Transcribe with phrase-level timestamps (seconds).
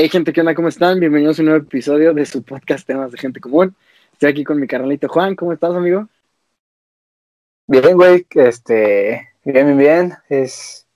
[0.00, 0.54] Hey gente, ¿qué onda?
[0.54, 1.00] ¿Cómo están?
[1.00, 3.74] Bienvenidos a un nuevo episodio de su podcast Temas de Gente Común.
[4.12, 5.34] Estoy aquí con mi carnalito Juan.
[5.34, 6.06] ¿Cómo estás, amigo?
[7.66, 8.24] Bien, güey.
[8.30, 10.14] Este, bien, bien, bien.
[10.28, 10.86] Es,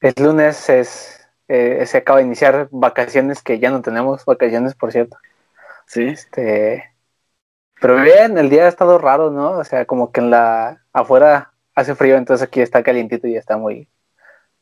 [0.00, 4.90] es lunes, es, eh, se acaba de iniciar vacaciones que ya no tenemos, vacaciones, por
[4.90, 5.18] cierto.
[5.84, 6.04] Sí.
[6.04, 6.82] Este,
[7.78, 9.50] pero bien, el día ha estado raro, ¿no?
[9.50, 13.58] O sea, como que en la, afuera hace frío, entonces aquí está calientito y está
[13.58, 13.86] muy,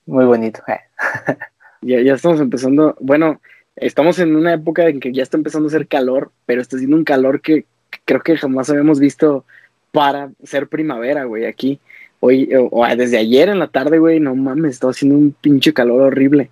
[0.05, 0.65] muy bonito.
[0.67, 0.81] eh.
[1.87, 2.97] Ya, ya estamos empezando.
[2.99, 3.43] Bueno,
[3.77, 6.97] estamos en una época en que ya está empezando a hacer calor, pero está haciendo
[6.97, 7.67] un calor que
[8.05, 9.45] creo que jamás habíamos visto
[9.93, 11.81] para ser primavera, güey, aquí.
[12.21, 15.73] Hoy, o, o desde ayer en la tarde, güey, no mames, está haciendo un pinche
[15.75, 16.51] calor horrible.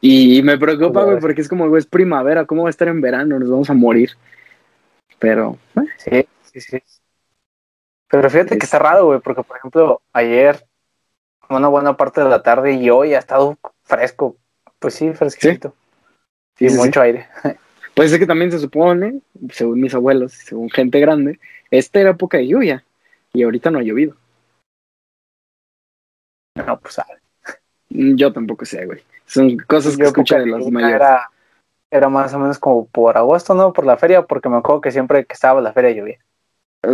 [0.00, 3.00] Y me preocupa, güey, porque es como, güey, es primavera, ¿cómo va a estar en
[3.00, 3.38] verano?
[3.38, 4.10] Nos vamos a morir.
[5.18, 5.58] Pero,
[6.06, 6.82] eh, Sí, sí, sí.
[8.08, 10.64] Pero fíjate que está raro, güey, porque por ejemplo, ayer,
[11.48, 14.36] una buena parte de la tarde y hoy ha estado fresco.
[14.78, 15.70] Pues sí, fresquito.
[15.70, 15.85] sí,
[16.56, 16.76] sí, sí.
[16.76, 17.26] mucho aire.
[17.94, 21.40] Pues es que también se supone, según mis abuelos, según gente grande,
[21.70, 22.84] esta era época de lluvia
[23.32, 24.14] y ahorita no ha llovido.
[26.54, 27.14] No, pues sabe.
[27.88, 29.00] Mm, Yo tampoco sé, güey.
[29.24, 30.96] Son cosas que época de los mayores.
[30.96, 31.30] Era,
[31.90, 33.72] era más o menos como por agosto, ¿no?
[33.72, 36.18] Por la feria, porque me acuerdo que siempre que estaba la feria llovía.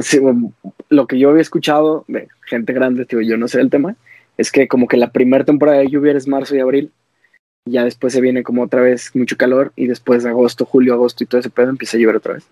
[0.02, 0.52] Sí, bueno,
[0.88, 3.96] lo que yo había escuchado de gente grande, tío, yo no sé el tema,
[4.38, 6.92] es que como que la primera temporada de lluvia es marzo y abril,
[7.64, 11.24] ya después se viene como otra vez mucho calor, y después de agosto, julio, agosto
[11.24, 12.46] y todo ese pedo empieza a llover otra vez.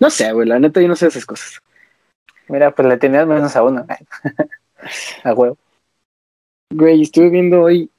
[0.00, 1.60] No sé, güey, la neta yo no sé esas cosas.
[2.48, 3.86] Mira, pues le tenías menos a uno.
[5.24, 5.56] a huevo.
[6.74, 7.90] Güey, estuve viendo hoy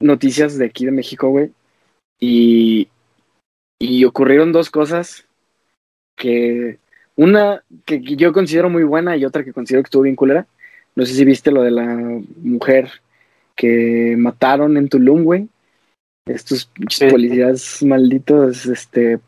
[0.00, 1.52] noticias de aquí de México, güey,
[2.18, 2.88] y,
[3.78, 5.26] y ocurrieron dos cosas
[6.16, 6.78] que
[7.16, 10.46] una que que yo considero muy buena y otra que considero que estuvo bien culera.
[10.96, 12.90] No sé si viste lo de la mujer
[13.56, 15.48] que mataron en Tulum, güey.
[16.26, 17.06] Estos Sí.
[17.08, 19.18] policías malditos, este,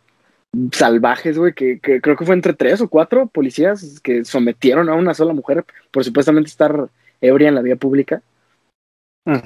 [0.72, 4.94] salvajes, güey, que, que creo que fue entre tres o cuatro policías que sometieron a
[4.94, 6.88] una sola mujer por supuestamente estar
[7.20, 8.22] ebria en la vía pública.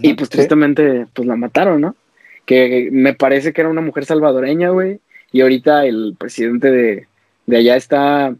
[0.03, 0.37] Y pues Sí.
[0.37, 1.97] tristemente, pues la mataron, ¿no?
[2.45, 5.01] Que me parece que era una mujer salvadoreña, güey.
[5.33, 7.07] Y ahorita el presidente de,
[7.47, 8.35] de allá está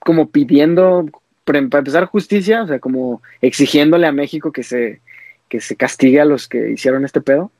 [0.00, 1.06] como pidiendo,
[1.44, 5.00] para empezar, justicia, o sea, como exigiéndole a México que se,
[5.48, 7.50] que se castigue a los que hicieron este pedo.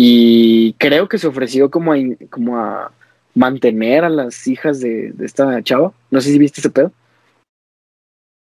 [0.00, 1.96] Y creo que se ofreció como a,
[2.30, 2.92] como a
[3.34, 5.92] mantener a las hijas de, de esta chava.
[6.12, 6.92] No sé si viste ese pedo.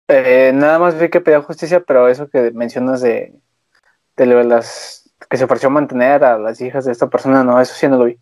[0.09, 3.31] Eh, nada más vi que pedía justicia, pero eso que mencionas de,
[4.17, 7.61] de lo de las que se ofreció mantener a las hijas de esta persona, no,
[7.61, 8.17] eso sí no lo vi.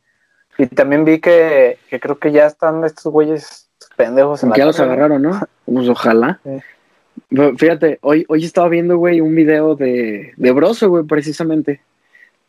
[0.59, 3.67] Y también vi que, que creo que ya están estos güeyes
[3.97, 5.41] pendejos en la ya los agarraron, ¿no?
[5.65, 6.39] Pues ojalá.
[6.43, 6.61] Sí.
[7.57, 11.81] Fíjate, hoy, hoy estaba viendo, güey, un video de, de Broso, güey, precisamente.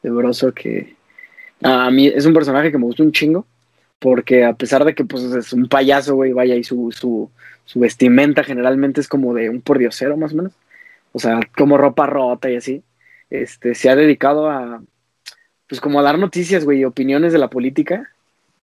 [0.05, 0.95] De Broso que
[1.63, 3.47] a mí es un personaje que me gusta un chingo.
[3.99, 7.31] Porque a pesar de que pues es un payaso, güey, vaya, y su, su,
[7.65, 10.53] su vestimenta generalmente es como de un pordiosero, más o menos.
[11.13, 12.83] O sea, como ropa rota y así.
[13.31, 14.83] Este, se ha dedicado a,
[15.69, 18.11] pues como a dar noticias, güey, opiniones de la política.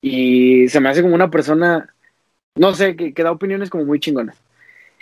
[0.00, 1.94] Y se me hace como una persona,
[2.56, 4.36] no sé, que, que da opiniones como muy chingonas.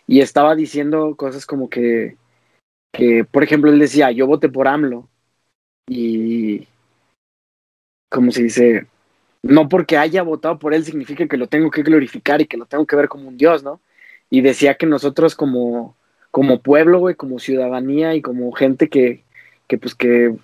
[0.07, 2.17] Y estaba diciendo cosas como que,
[2.93, 5.09] que, por ejemplo, él decía, yo voté por AMLO.
[5.89, 6.67] Y,
[8.09, 8.87] como se dice,
[9.43, 12.67] no porque haya votado por él significa que lo tengo que glorificar y que lo
[12.67, 13.81] tengo que ver como un dios, ¿no?
[14.31, 15.97] Y decía que nosotros como,
[16.31, 19.25] como pueblo, güey, como ciudadanía y como gente que,
[19.69, 20.37] que pues que,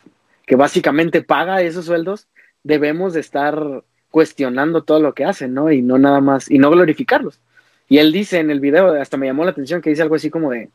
[0.46, 2.28] que básicamente paga esos sueldos,
[2.62, 5.72] debemos de estar cuestionando todo lo que hacen, ¿no?
[5.72, 7.40] Y no nada más, y no glorificarlos.
[7.88, 10.30] Y él dice en el video, hasta me llamó la atención, que dice algo así
[10.30, 10.70] como de,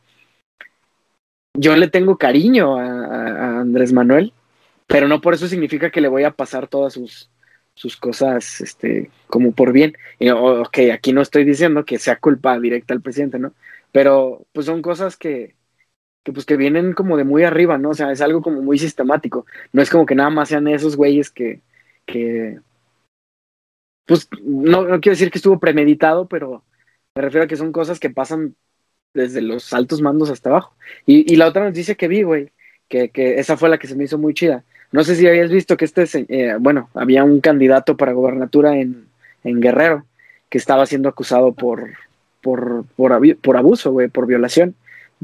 [1.54, 4.32] yo le tengo cariño a, Andrés Manuel,
[4.88, 7.30] pero no por eso significa que le voy a pasar todas sus,
[7.74, 9.94] sus cosas este, como por bien.
[10.20, 13.54] Y, ok, aquí no estoy diciendo que sea culpa directa al presidente, ¿no?
[13.92, 15.56] Pero pues son cosas que,
[16.24, 17.90] que pues que vienen como de muy arriba, ¿no?
[17.90, 19.46] O sea, es algo como muy sistemático.
[19.72, 21.62] No es como que nada más sean esos güeyes que,
[22.06, 22.60] que
[24.06, 26.64] pues no, no quiero decir que estuvo premeditado, pero
[27.14, 28.56] me refiero a que son cosas que pasan
[29.14, 30.76] desde los altos mandos hasta abajo.
[31.06, 32.52] Y, y la otra noticia que vi, güey,
[32.88, 34.64] que, que esa fue la que se me hizo muy chida.
[34.90, 39.06] No sé si habías visto que este, eh, bueno, había un candidato para gobernatura en,
[39.44, 40.04] en Guerrero
[40.48, 41.90] que estaba siendo acusado por,
[42.40, 44.74] por, por, por abuso, güey, por violación,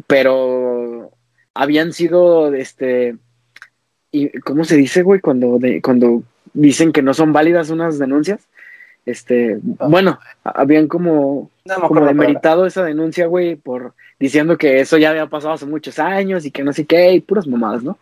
[0.06, 1.10] pero
[1.54, 3.16] habían sido, este,
[4.10, 6.22] y, ¿cómo se dice, güey, cuando, de, cuando
[6.52, 8.40] dicen que no son válidas unas denuncias?
[9.06, 15.10] Este, bueno, habían como, No como demeritado esa denuncia, güey, por diciendo que eso ya
[15.10, 17.98] había pasado hace muchos años y que no sé qué, y puras mamadas, ¿no?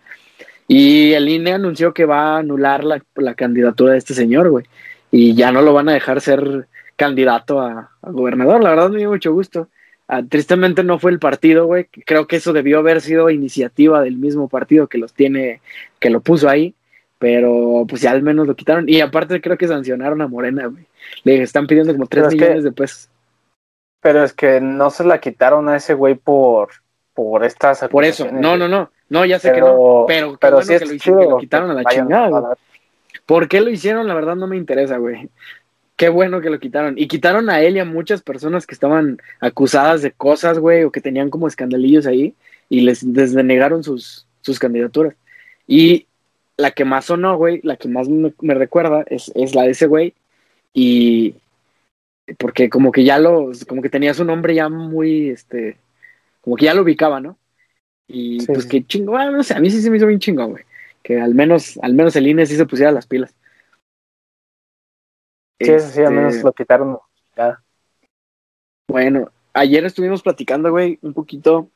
[0.68, 4.64] Y el INE anunció que va a anular la, la candidatura de este señor, güey.
[5.10, 8.62] Y ya no lo van a dejar ser candidato a, a gobernador.
[8.62, 9.68] La verdad me dio mucho gusto.
[10.08, 11.86] Ah, tristemente no fue el partido, güey.
[12.06, 15.60] Creo que eso debió haber sido iniciativa del mismo partido que los tiene,
[16.00, 16.74] que lo puso ahí.
[17.18, 18.88] Pero pues ya al menos lo quitaron.
[18.88, 20.86] Y aparte creo que sancionaron a Morena, güey.
[21.24, 23.08] Le están pidiendo como 3 Pero es millones que- de pesos.
[24.00, 26.70] Pero es que no se la quitaron a ese güey por,
[27.14, 28.28] por estas Por eso.
[28.32, 28.90] No, no, no.
[29.12, 30.06] No, ya sé que no.
[30.08, 31.84] Pero qué pero bueno sí que, es lo, hicieron, que chido lo quitaron a la
[31.84, 32.54] chingada, güey.
[33.26, 34.08] ¿Por qué lo hicieron?
[34.08, 35.28] La verdad no me interesa, güey.
[35.96, 36.94] Qué bueno que lo quitaron.
[36.96, 40.90] Y quitaron a él y a muchas personas que estaban acusadas de cosas, güey, o
[40.90, 42.34] que tenían como escandalillos ahí
[42.70, 45.14] y les, les denegaron sus, sus candidaturas.
[45.66, 46.06] Y
[46.56, 49.72] la que más sonó, güey, la que más me, me recuerda es, es la de
[49.72, 50.14] ese güey.
[50.72, 51.34] Y
[52.38, 55.76] porque como que ya lo, como que tenía su nombre ya muy, este,
[56.40, 57.36] como que ya lo ubicaba, ¿no?
[58.08, 58.68] Y Sí, pues sí.
[58.68, 60.64] que chingón, ah, no sé, a mí sí se me hizo bien chingón, güey.
[61.02, 63.34] Que al menos, al menos el INE sí se pusiera las pilas.
[65.60, 66.98] Sí, eso sí, al menos Este, lo quitaron.
[67.36, 67.62] Ya.
[68.88, 71.70] Bueno, ayer estuvimos platicando, güey, un poquito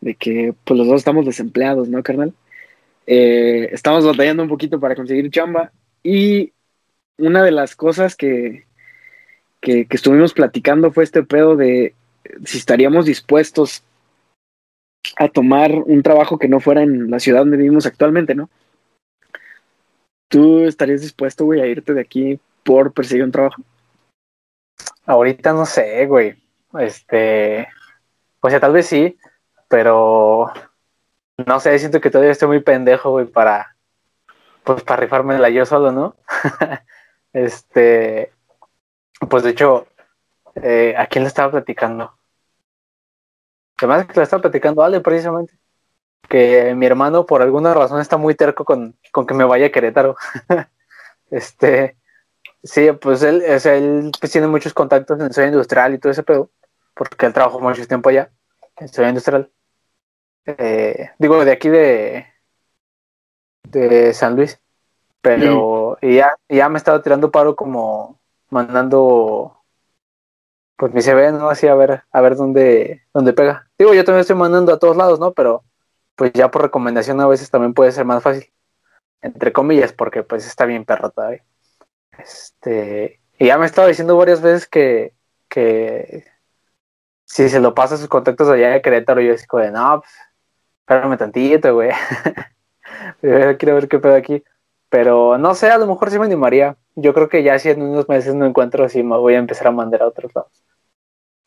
[0.00, 2.34] de que pues los dos estamos desempleados, ¿no, carnal?
[3.06, 5.72] Eh, estamos batallando un poquito para conseguir chamba
[6.02, 6.52] y
[7.18, 8.66] una de las cosas que,
[9.60, 11.94] que, que estuvimos platicando fue este pedo de
[12.44, 13.84] si estaríamos dispuestos
[15.16, 18.48] a tomar un trabajo que no fuera en la ciudad donde vivimos actualmente, ¿no?
[20.28, 23.62] ¿Tú estarías dispuesto, güey, a irte de aquí por perseguir un trabajo?
[25.04, 26.36] Ahorita no sé, güey.
[26.78, 27.68] Este,
[28.40, 29.18] pues ya tal vez sí,
[29.68, 30.50] pero
[31.46, 33.76] no sé, siento que todavía estoy muy pendejo, güey, para,
[34.64, 36.16] pues para rifármela yo solo, ¿no?
[37.32, 38.32] este,
[39.28, 39.86] pues de hecho,
[40.56, 42.14] eh, ¿a quién le estaba platicando?
[43.86, 45.54] Además que le estaba platicando Ale precisamente.
[46.28, 49.70] Que mi hermano por alguna razón está muy terco con, con que me vaya a
[49.70, 50.16] Querétaro.
[51.30, 51.96] este,
[52.62, 56.12] sí, pues él, o sea, él pues, tiene muchos contactos en ciudad industrial y todo
[56.12, 56.50] ese pedo,
[56.94, 58.30] porque él trabajó mucho tiempo allá,
[58.76, 59.50] en ciudad industrial.
[60.46, 62.26] Eh, digo, de aquí de,
[63.64, 64.58] de San Luis.
[65.20, 68.20] Pero y ya, ya me estaba tirando paro como
[68.50, 69.62] mandando
[70.76, 71.48] pues mi CV, ¿no?
[71.48, 73.70] Así a ver, a ver dónde, dónde pega.
[73.82, 75.32] Digo, yo también estoy mandando a todos lados, ¿no?
[75.32, 75.64] Pero
[76.14, 78.52] pues ya por recomendación a veces también puede ser más fácil.
[79.22, 81.44] Entre comillas, porque pues está bien perro todavía.
[82.16, 85.14] Este, y ya me estaba diciendo varias veces que,
[85.48, 86.24] que
[87.24, 90.12] si se lo pasa a sus contactos allá de Querétaro, yo como de, no, pues,
[90.82, 91.90] espérame tantito, güey.
[93.20, 94.44] Quiero ver qué pedo aquí.
[94.90, 96.76] Pero no sé, a lo mejor sí me animaría.
[96.94, 99.66] Yo creo que ya si en unos meses no encuentro, sí me voy a empezar
[99.66, 100.52] a mandar a otros lados.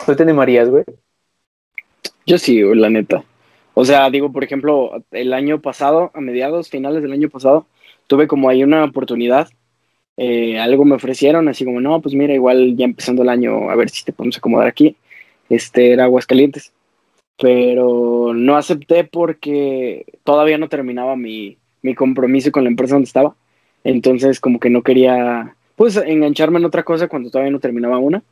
[0.06, 0.84] ¿Tú te animarías, güey?
[2.26, 3.24] Yo sí, la neta.
[3.74, 7.68] O sea, digo, por ejemplo, el año pasado, a mediados, finales del año pasado,
[8.08, 9.50] tuve como ahí una oportunidad.
[10.18, 13.76] eh, algo me ofrecieron, así como, no, pues mira, igual ya empezando el año, a
[13.76, 14.98] ver si te podemos acomodar aquí.
[15.50, 16.74] Este era Aguascalientes.
[17.38, 23.36] Pero no acepté porque todavía no terminaba mi, mi compromiso con la empresa donde estaba.
[23.84, 28.24] Entonces, como que no quería, pues, engancharme en otra cosa cuando todavía no terminaba una.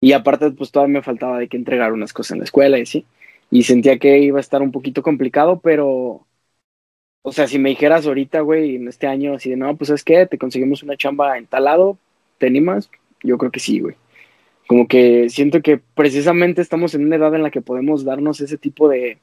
[0.00, 2.82] Y aparte, pues todavía me faltaba de que entregar unas cosas en la escuela y
[2.82, 3.06] así.
[3.50, 6.26] Y sentía que iba a estar un poquito complicado, pero,
[7.22, 10.04] o sea, si me dijeras ahorita, güey, en este año, así de, no, pues es
[10.04, 11.98] que te conseguimos una chamba en tal lado,
[12.38, 12.90] ¿te animas?
[13.22, 13.96] Yo creo que sí, güey.
[14.66, 18.58] Como que siento que precisamente estamos en una edad en la que podemos darnos ese
[18.58, 19.18] tipo de,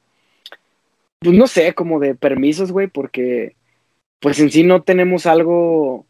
[1.18, 3.56] pues no sé, como de permisos, güey, porque
[4.20, 6.06] pues en sí no tenemos algo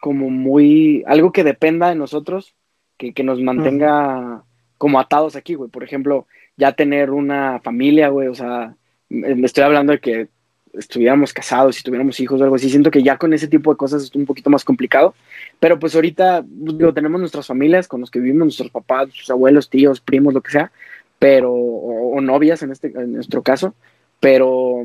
[0.00, 2.54] como muy, algo que dependa de nosotros,
[2.96, 4.44] que, que nos mantenga
[4.80, 5.70] como atados aquí, güey.
[5.70, 8.74] Por ejemplo, ya tener una familia, güey, o sea,
[9.10, 10.28] me estoy hablando de que
[10.72, 13.76] estuviéramos casados, si tuviéramos hijos o algo así, siento que ya con ese tipo de
[13.76, 15.14] cosas es un poquito más complicado,
[15.58, 19.68] pero pues ahorita, digo, tenemos nuestras familias con los que vivimos, nuestros papás, nuestros abuelos,
[19.68, 20.72] tíos, primos, lo que sea,
[21.18, 23.74] pero, o, novias en este, en nuestro caso,
[24.18, 24.84] pero,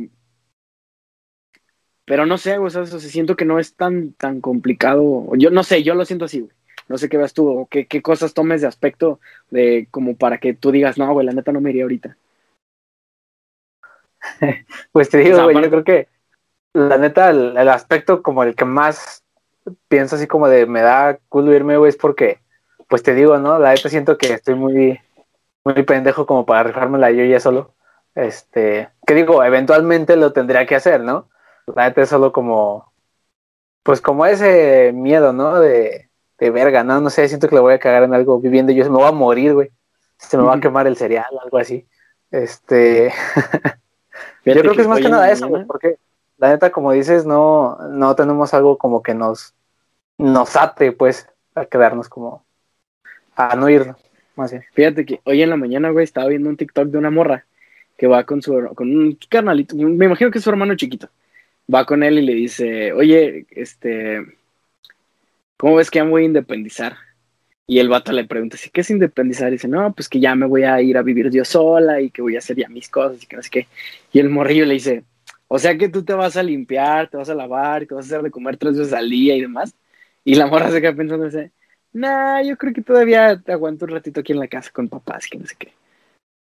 [2.04, 5.30] pero no sé, güey, o sea, o sea, siento que no es tan, tan complicado,
[5.38, 6.52] yo no sé, yo lo siento así, güey.
[6.88, 10.38] No sé qué veas tú, o qué, qué cosas tomes de aspecto de como para
[10.38, 12.18] que tú digas, no, güey, la neta no me iría ahorita.
[14.92, 16.08] Pues te digo, O sea, güey, yo creo que
[16.74, 19.24] la neta, el, el aspecto como el que más
[19.88, 22.40] pienso así como de me da culo irme, güey, es porque,
[22.88, 23.60] pues te digo, ¿no?
[23.60, 25.00] La neta siento que estoy muy,
[25.64, 27.74] muy pendejo como para rifármela yo ya solo.
[28.16, 31.30] Este, que digo, eventualmente lo tendría que hacer, ¿no?
[31.76, 32.92] La neta es solo como,
[33.84, 35.60] pues como ese miedo, ¿no?
[35.60, 36.05] De,
[36.38, 37.02] de verga, ¿no?
[37.02, 39.10] No sé, siento que le voy a cagar en algo viviendo yo, se me va
[39.10, 39.72] a morir, güey.
[40.18, 41.86] Se me va a quemar el cereal, algo así.
[42.32, 43.14] Este,
[44.46, 45.98] Yo creo que, es más que nada eso, güey, porque
[46.38, 49.54] la neta, como dices, no, no tenemos algo como que nos,
[50.18, 52.46] nos ate, pues, a quedarnos como,
[53.36, 53.96] a no ir,
[54.36, 54.64] más bien.
[54.74, 57.46] Fíjate que hoy en la mañana, güey, estaba viendo un TikTok de una morra
[57.98, 61.10] que va con su, con un carnalito, me imagino que es su hermano chiquito,
[61.74, 64.26] va con él y le dice, oye, este,
[65.58, 66.98] ¿cómo ves que ya me voy a independizar?
[67.68, 69.50] Y el vato le pregunta, ¿qué es independizar?
[69.50, 72.12] Y dice, no, pues que ya me voy a ir a vivir yo sola y
[72.12, 73.68] que voy a hacer ya mis cosas y que no sé qué.
[74.14, 75.04] Y el morrillo le dice,
[75.48, 78.06] o sea que tú te vas a limpiar, te vas a lavar y te vas
[78.06, 79.76] a hacer de comer tres veces al día y demás.
[80.24, 81.52] Y la morra se queda pensando, dice,
[81.94, 85.28] nah, yo creo que todavía te aguanto un ratito aquí en la casa con papás,
[85.28, 85.74] que no sé qué.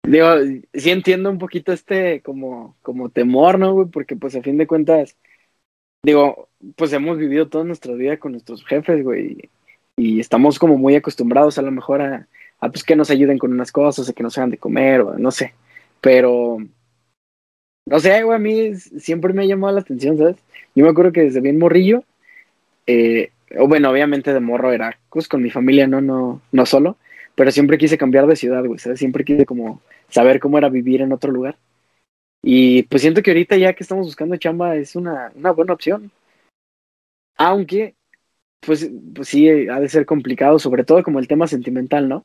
[0.05, 0.29] Digo,
[0.73, 3.89] sí entiendo un poquito este como, como temor, ¿no, güey?
[3.89, 5.17] Porque pues a fin de cuentas,
[6.07, 9.51] digo, pues hemos vivido toda nuestra vida con nuestros jefes, güey,
[9.97, 12.29] y estamos como muy acostumbrados a lo mejor a,
[12.61, 15.33] pues que nos ayuden con unas cosas, a que nos hagan de comer, o no
[15.33, 15.53] sé,
[16.01, 16.59] pero
[17.87, 20.37] no sé, güey, a mí siempre me ha llamado la atención, ¿sabes?
[20.77, 22.05] Yo me acuerdo que desde bien morrillo,
[22.87, 26.99] eh, o bueno, obviamente de morro era pues, con mi familia, no, no, no solo,
[27.35, 29.01] pero siempre quise cambiar de ciudad, güey, ¿sabes?
[29.01, 31.57] Siempre quise como saber cómo era vivir en otro lugar.
[32.49, 36.13] Y pues siento que ahorita ya que estamos buscando chamba es una, una buena opción.
[37.37, 37.97] Aunque,
[38.61, 42.25] pues, pues sí, ha de ser complicado, sobre todo como el tema sentimental, ¿no?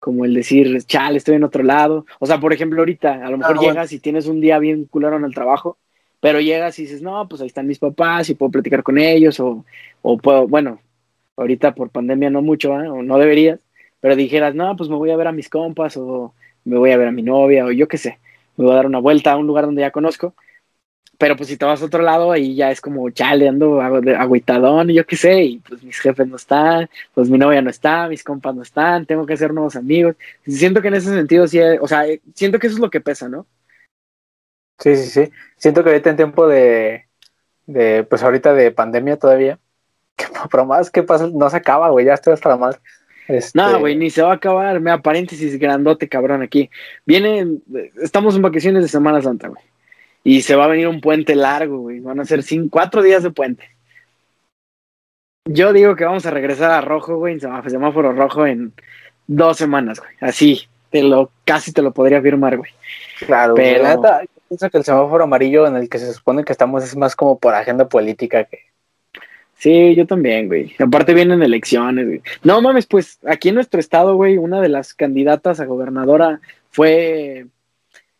[0.00, 2.06] como el decir, chale, estoy en otro lado.
[2.18, 4.86] O sea, por ejemplo, ahorita a lo mejor ah, llegas y tienes un día bien
[4.86, 5.78] culero en el trabajo,
[6.18, 9.38] pero llegas y dices, no, pues ahí están mis papás y puedo platicar con ellos,
[9.38, 9.64] o,
[10.02, 10.80] o puedo, bueno,
[11.36, 12.88] ahorita por pandemia no mucho, ¿eh?
[12.88, 13.60] o no deberías,
[14.00, 16.96] pero dijeras, no, pues me voy a ver a mis compas, o me voy a
[16.96, 18.18] ver a mi novia, o yo qué sé,
[18.56, 20.34] me voy a dar una vuelta a un lugar donde ya conozco.
[21.18, 24.90] Pero pues si te vas a otro lado, ahí ya es como, chale, ando agüitadón,
[24.90, 28.08] y yo qué sé, y pues mis jefes no están, pues mi novia no está,
[28.08, 30.16] mis compas no están, tengo que hacer nuevos amigos.
[30.44, 33.00] Siento que en ese sentido sí, o sea, eh, siento que eso es lo que
[33.00, 33.46] pesa, ¿no?
[34.78, 35.32] Sí, sí, sí.
[35.56, 37.06] Siento que ahorita en tiempo de,
[37.66, 39.60] de pues ahorita de pandemia todavía,
[40.16, 42.80] que por más que pasa, no se acaba, güey, ya estoy hasta la madre.
[43.32, 43.58] Este...
[43.58, 44.78] No, güey, ni se va a acabar.
[44.80, 46.70] Mira, paréntesis grandote, cabrón, aquí.
[47.06, 47.62] Vienen,
[48.02, 49.62] estamos en vacaciones de Semana Santa, güey.
[50.24, 52.00] Y se va a venir un puente largo, güey.
[52.00, 53.68] Van a ser cinco, cuatro días de puente.
[55.48, 58.72] Yo digo que vamos a regresar a rojo, güey, en semáforo rojo en
[59.26, 60.12] dos semanas, güey.
[60.20, 62.70] Así, te lo, casi te lo podría firmar, güey.
[63.26, 66.84] Claro, pero neta, pienso que el semáforo amarillo en el que se supone que estamos
[66.84, 68.71] es más como por agenda política que.
[69.62, 70.74] Sí, yo también, güey.
[70.80, 72.22] Aparte vienen elecciones, güey.
[72.42, 76.40] No mames, pues aquí en nuestro estado, güey, una de las candidatas a gobernadora
[76.70, 77.46] fue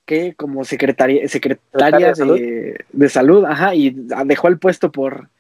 [0.05, 3.45] que como secretaria, secretaria de, salud?
[3.45, 3.91] ajá, y
[4.25, 5.31] dejó el puesto por,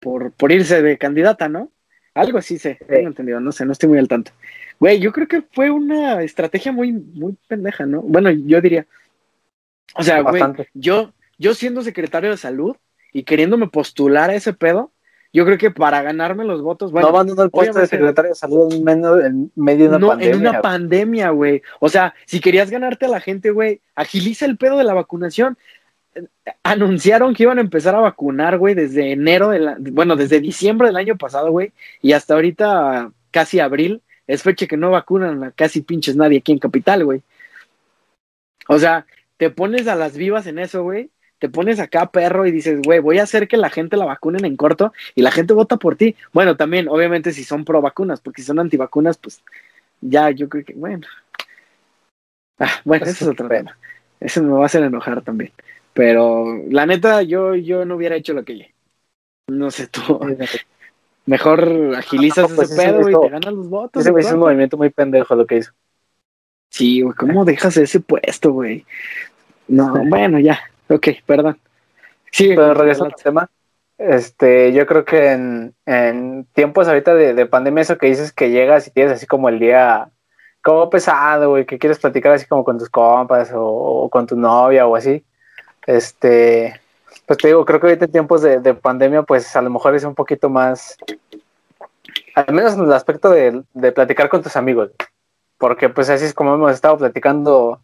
[0.00, 1.70] por, por irse de candidata, ¿no?
[2.14, 4.32] Algo así se, tengo entendido, no sé, no estoy muy al tanto.
[4.80, 8.02] Güey, yo creo que fue una estrategia muy, muy pendeja, ¿no?
[8.02, 8.86] Bueno, yo diría,
[9.94, 10.42] o sea, güey,
[10.74, 12.74] yo, yo siendo secretario de salud
[13.12, 14.90] y queriéndome postular a ese pedo,
[15.34, 18.36] yo creo que para ganarme los votos, bueno, no mandando el puesto de secretario de
[18.36, 20.32] salud en medio, en medio de una pandemia.
[20.32, 21.60] En una pandemia, güey.
[21.80, 25.58] O sea, si querías ganarte a la gente, güey, agiliza el pedo de la vacunación.
[26.62, 30.86] Anunciaron que iban a empezar a vacunar, güey, desde enero, de la, bueno, desde diciembre
[30.86, 35.50] del año pasado, güey, y hasta ahorita, casi abril, es fecha que no vacunan a
[35.50, 37.22] casi pinches nadie aquí en Capital, güey.
[38.68, 39.04] O sea,
[39.36, 41.10] te pones a las vivas en eso, güey,
[41.44, 44.46] te pones acá perro y dices, güey, voy a hacer que la gente la vacunen
[44.46, 46.16] en corto y la gente vota por ti.
[46.32, 49.42] Bueno, también, obviamente, si son pro vacunas, porque si son antivacunas, pues
[50.00, 51.06] ya yo creo que, bueno.
[52.58, 53.76] Ah, bueno, eso es otro tema.
[54.20, 55.52] Eso me va a hacer enojar también.
[55.92, 58.64] Pero la neta, yo, yo no hubiera hecho lo que yo.
[59.48, 60.20] No sé tú.
[61.26, 64.00] Mejor agilizas pues, ese pedo y te ganan los votos.
[64.00, 65.72] Ese es un movimiento muy pendejo lo que hizo.
[66.70, 68.86] Sí, güey, ¿cómo dejas ese puesto, güey?
[69.68, 70.58] No, bueno, ya.
[70.88, 71.58] Ok, perdón.
[72.30, 73.50] Sí, pero regresando al tema,
[73.96, 78.50] este, yo creo que en, en tiempos ahorita de, de, pandemia, eso que dices que
[78.50, 80.10] llegas y tienes así como el día
[80.62, 84.86] como pesado, güey, que quieres platicar así como con tus compas o, con tu novia
[84.86, 85.24] o así,
[85.86, 86.80] este,
[87.26, 89.94] pues te digo, creo que ahorita en tiempos de, de, pandemia, pues a lo mejor
[89.94, 90.96] es un poquito más,
[92.34, 94.90] al menos en el aspecto de, de platicar con tus amigos,
[95.58, 97.80] porque pues así es como hemos estado platicando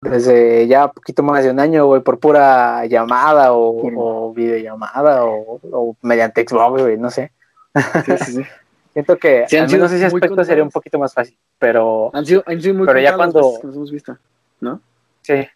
[0.00, 6.46] desde ya poquito más de un año, güey, por pura llamada o, videollamada o, mediante
[6.46, 7.32] Xbox, güey, no sé.
[7.74, 8.42] Sí, sí, sí.
[8.92, 12.10] Siento que al menos ese aspecto sería un poquito más fácil, pero...
[12.12, 13.58] Han sido, han sido muy pero ya cuando...
[13.60, 14.18] Que nos hemos visto,
[14.60, 14.80] ¿no?
[15.22, 15.46] Sí,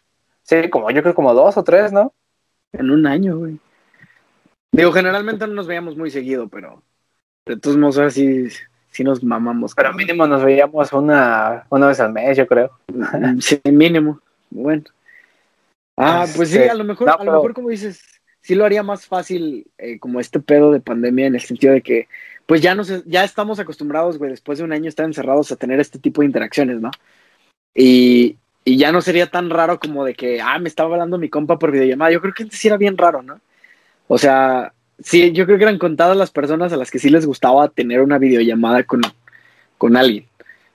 [0.43, 2.13] sí, como yo creo como dos o tres, ¿no?
[2.71, 3.59] En un año, güey.
[4.71, 6.81] Digo, generalmente no nos veíamos muy seguido, pero
[7.45, 8.47] de todos modos ahora sí,
[8.89, 9.75] sí nos mamamos.
[9.75, 12.71] Pero mínimo nos veíamos una, una vez al mes, yo creo.
[13.41, 14.21] Sí, mínimo
[14.63, 14.83] bueno.
[15.97, 18.01] Ah, pues sí, Este, a lo mejor, no, a lo mejor como dices,
[18.41, 21.81] sí lo haría más fácil eh, como este pedo de pandemia en el sentido de
[21.81, 22.07] que,
[22.45, 25.79] pues ya nos, ya estamos acostumbrados, güey, después de un año estar encerrados a tener
[25.79, 26.91] este tipo de interacciones, ¿no?
[27.73, 31.29] Y, y ya no sería tan raro como de que, ah, me estaba hablando mi
[31.29, 32.11] compa por videollamada.
[32.11, 33.39] Yo creo que antes sí era bien raro, ¿no?
[34.07, 37.25] O sea, sí, yo creo que eran contadas las personas a las que sí les
[37.25, 39.01] gustaba tener una videollamada con,
[39.77, 40.25] con alguien.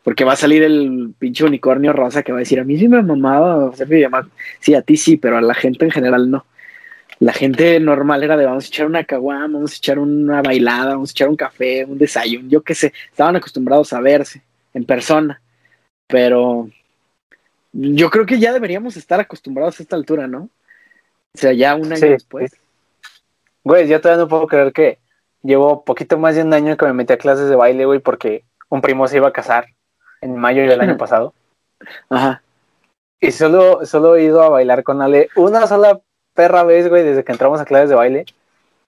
[0.02, 2.88] Porque va a salir el pinche unicornio rosa que va a decir, a mí sí
[2.88, 4.28] me mamaba hacer videollamada.
[4.58, 6.46] Sí, a ti sí, pero a la gente en general no.
[7.18, 10.92] La gente normal era de vamos a echar una caguama, vamos a echar una bailada,
[10.92, 12.94] vamos a echar un café, un desayuno, yo qué sé.
[13.10, 14.42] Estaban acostumbrados a verse
[14.72, 15.40] en persona.
[16.06, 16.70] Pero
[17.72, 20.48] yo creo que ya deberíamos estar acostumbrados a esta altura, ¿no?
[21.34, 22.52] O sea, ya un año Sí, después.
[23.62, 24.98] Güey, yo todavía no puedo creer que
[25.42, 28.44] llevo poquito más de un año que me metí a clases de baile, güey, porque
[28.70, 29.66] un primo se iba a casar
[30.20, 31.34] en mayo del año pasado.
[32.10, 32.42] Ajá.
[33.20, 36.00] Y solo, solo he ido a bailar con Ale una sola
[36.34, 38.26] perra vez, güey, desde que entramos a clases de baile.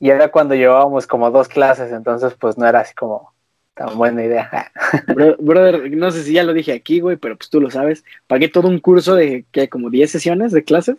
[0.01, 3.33] Y era cuando llevábamos como dos clases, entonces pues no era así como
[3.75, 4.73] tan buena idea.
[5.09, 8.05] Bro- brother, no sé si ya lo dije aquí, güey, pero pues tú lo sabes.
[8.27, 9.69] Pagué todo un curso de, ¿qué?
[9.69, 10.97] Como 10 sesiones de clases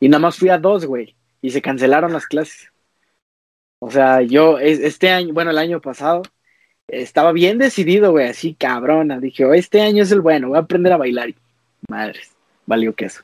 [0.00, 1.16] y nada más fui a dos, güey.
[1.42, 2.70] Y se cancelaron las clases.
[3.78, 6.22] O sea, yo es- este año, bueno, el año pasado,
[6.88, 9.18] estaba bien decidido, güey, así cabrona.
[9.18, 11.30] Dije, "Oh, este año es el bueno, voy a aprender a bailar.
[11.30, 11.36] Y,
[11.88, 12.32] madres,
[12.66, 13.22] valió que eso.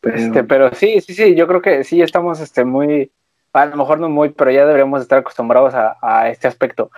[0.00, 3.10] Pero, Este, pero sí, sí, sí, yo creo que sí estamos este, muy,
[3.52, 6.90] a lo mejor no muy, pero ya deberíamos estar acostumbrados a, a este aspecto.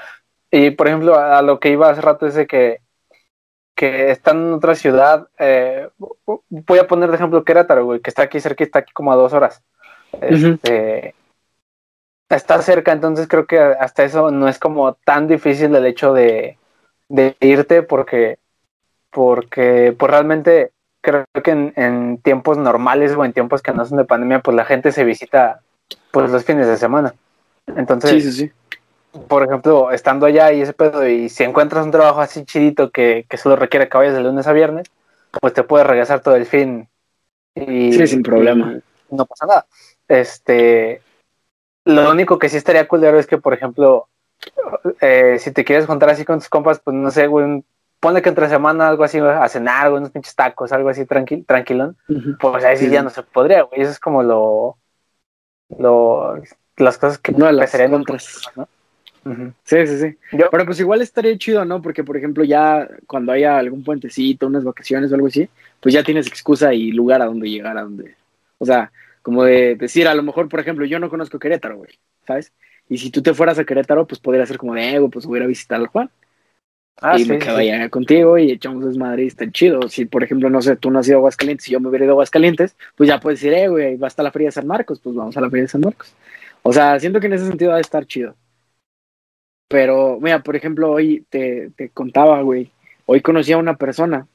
[0.51, 2.81] Y por ejemplo, a, a lo que iba hace rato es de que,
[3.77, 5.89] que están en otra ciudad, eh,
[6.49, 9.17] voy a poner de ejemplo Querétaro, güey, que está aquí cerca, está aquí como a
[9.17, 9.63] dos horas.
[10.21, 11.15] Este,
[12.29, 16.59] Está cerca, entonces creo que hasta eso no es como tan difícil el hecho de,
[17.09, 18.39] de irte porque,
[19.11, 23.99] porque pues realmente creo que en, en tiempos normales o en tiempos que no son
[23.99, 25.61] de pandemia, pues la gente se visita
[26.11, 27.15] pues los fines de semana.
[27.77, 28.53] Entonces, sí, sí, sí.
[29.29, 33.25] por ejemplo, estando allá y ese pedo, y si encuentras un trabajo así chidito que,
[33.29, 34.89] que solo requiere que vayas de lunes a viernes,
[35.41, 36.89] pues te puedes regresar todo el fin.
[37.55, 38.75] Y, Sí, sin problema.
[39.11, 39.67] y no pasa nada.
[40.09, 41.03] Este,
[41.87, 44.09] lo único que sí estaría culero es que, por ejemplo,
[45.01, 47.65] eh, si te quieres juntar así con tus compas, pues no sé, güey,
[48.01, 51.43] ponle que entre semana algo así, a cenar, güey, unos pinches tacos, algo así tranqui
[51.43, 51.97] tranquilón,
[52.39, 53.81] pues ahí sí, Sí, ya no se podría, güey.
[53.81, 54.77] Eso es como lo,
[55.79, 56.43] lo
[56.77, 58.51] las cosas que No, las pesarían un contras.
[59.65, 60.17] Sí, sí, sí.
[60.33, 61.83] Yo, Pero pues igual estaría chido, ¿no?
[61.83, 65.49] Porque, por ejemplo, ya cuando haya algún puentecito, unas vacaciones o algo así,
[65.81, 68.15] pues ya tienes excusa y lugar a donde llegar, a donde...
[68.59, 68.93] O sea,
[69.27, 71.91] como de decir, a lo mejor, por ejemplo, yo no conozco Querétaro, güey,
[72.25, 72.53] ¿sabes?
[72.89, 75.27] Y si tú te fueras a Querétaro, pues podría ser como de, eh, güey, pues
[75.27, 76.09] voy a visitar al Juan.
[77.01, 77.69] ah, y sí, me quedo sí.
[77.69, 79.89] allá contigo y echamos desmadre y está chido.
[79.89, 82.05] Si, por ejemplo, no sé, tú no has ido a Aguascalientes y yo me hubiera
[82.05, 84.69] ido a Aguascalientes, pues ya puedes decir, eh, güey, va hasta la Feria de San
[84.69, 86.15] Marcos, pues vamos a la Feria de San Marcos.
[86.63, 88.37] O sea, siento que en ese sentido va a estar chido.
[89.67, 92.71] Pero, mira, por ejemplo, hoy te, te contaba, güey,
[93.07, 94.29] hoy conocí a una persona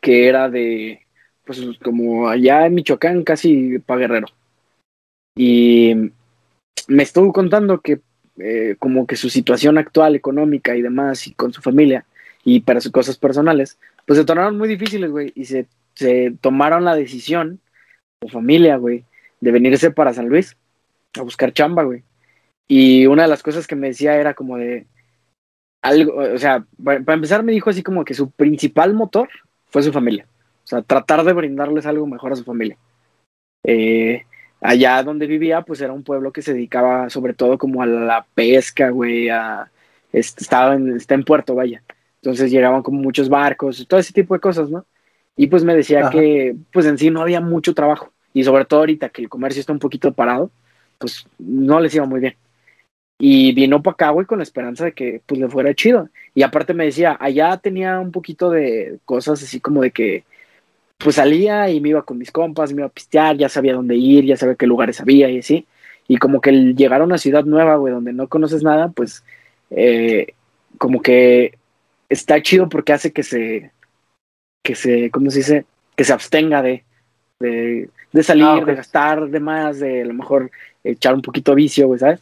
[0.00, 1.06] que era de,
[1.48, 4.26] pues como allá en Michoacán, casi pa' Guerrero.
[5.34, 5.94] Y
[6.88, 8.00] me estuvo contando que
[8.38, 12.04] eh, como que su situación actual económica y demás, y con su familia,
[12.44, 16.84] y para sus cosas personales, pues se tornaron muy difíciles, güey, y se, se tomaron
[16.84, 17.60] la decisión,
[18.22, 19.06] su familia, güey,
[19.40, 20.54] de venirse para San Luis
[21.18, 22.02] a buscar chamba, güey.
[22.68, 24.84] Y una de las cosas que me decía era como de
[25.80, 29.30] algo, o sea, para, para empezar me dijo así como que su principal motor
[29.70, 30.26] fue su familia.
[30.68, 32.76] O sea, tratar de brindarles algo mejor a su familia.
[33.64, 34.26] Eh,
[34.60, 38.26] allá donde vivía, pues era un pueblo que se dedicaba sobre todo como a la
[38.34, 39.70] pesca, güey, a,
[40.12, 41.82] este, estaba en, está en puerto, vaya.
[42.16, 44.84] Entonces llegaban como muchos barcos, todo ese tipo de cosas, ¿no?
[45.36, 46.10] Y pues me decía Ajá.
[46.10, 48.12] que pues en sí no había mucho trabajo.
[48.34, 50.50] Y sobre todo ahorita que el comercio está un poquito parado,
[50.98, 52.36] pues no les iba muy bien.
[53.18, 56.10] Y vino para acá, güey, con la esperanza de que pues le fuera chido.
[56.34, 60.24] Y aparte me decía, allá tenía un poquito de cosas así como de que
[60.98, 63.96] pues salía y me iba con mis compas, me iba a pistear, ya sabía dónde
[63.96, 65.66] ir, ya sabía qué lugares había y así.
[66.08, 69.24] Y como que el llegar a una ciudad nueva, güey, donde no conoces nada, pues
[69.70, 70.34] eh,
[70.78, 71.56] como que
[72.08, 73.70] está chido porque hace que se,
[74.62, 75.64] que se, ¿cómo se dice?
[75.96, 76.84] Que se abstenga de,
[77.38, 80.50] de, de salir, Ah, de gastar de más, de a lo mejor
[80.82, 82.20] echar un poquito vicio, güey, ¿sabes?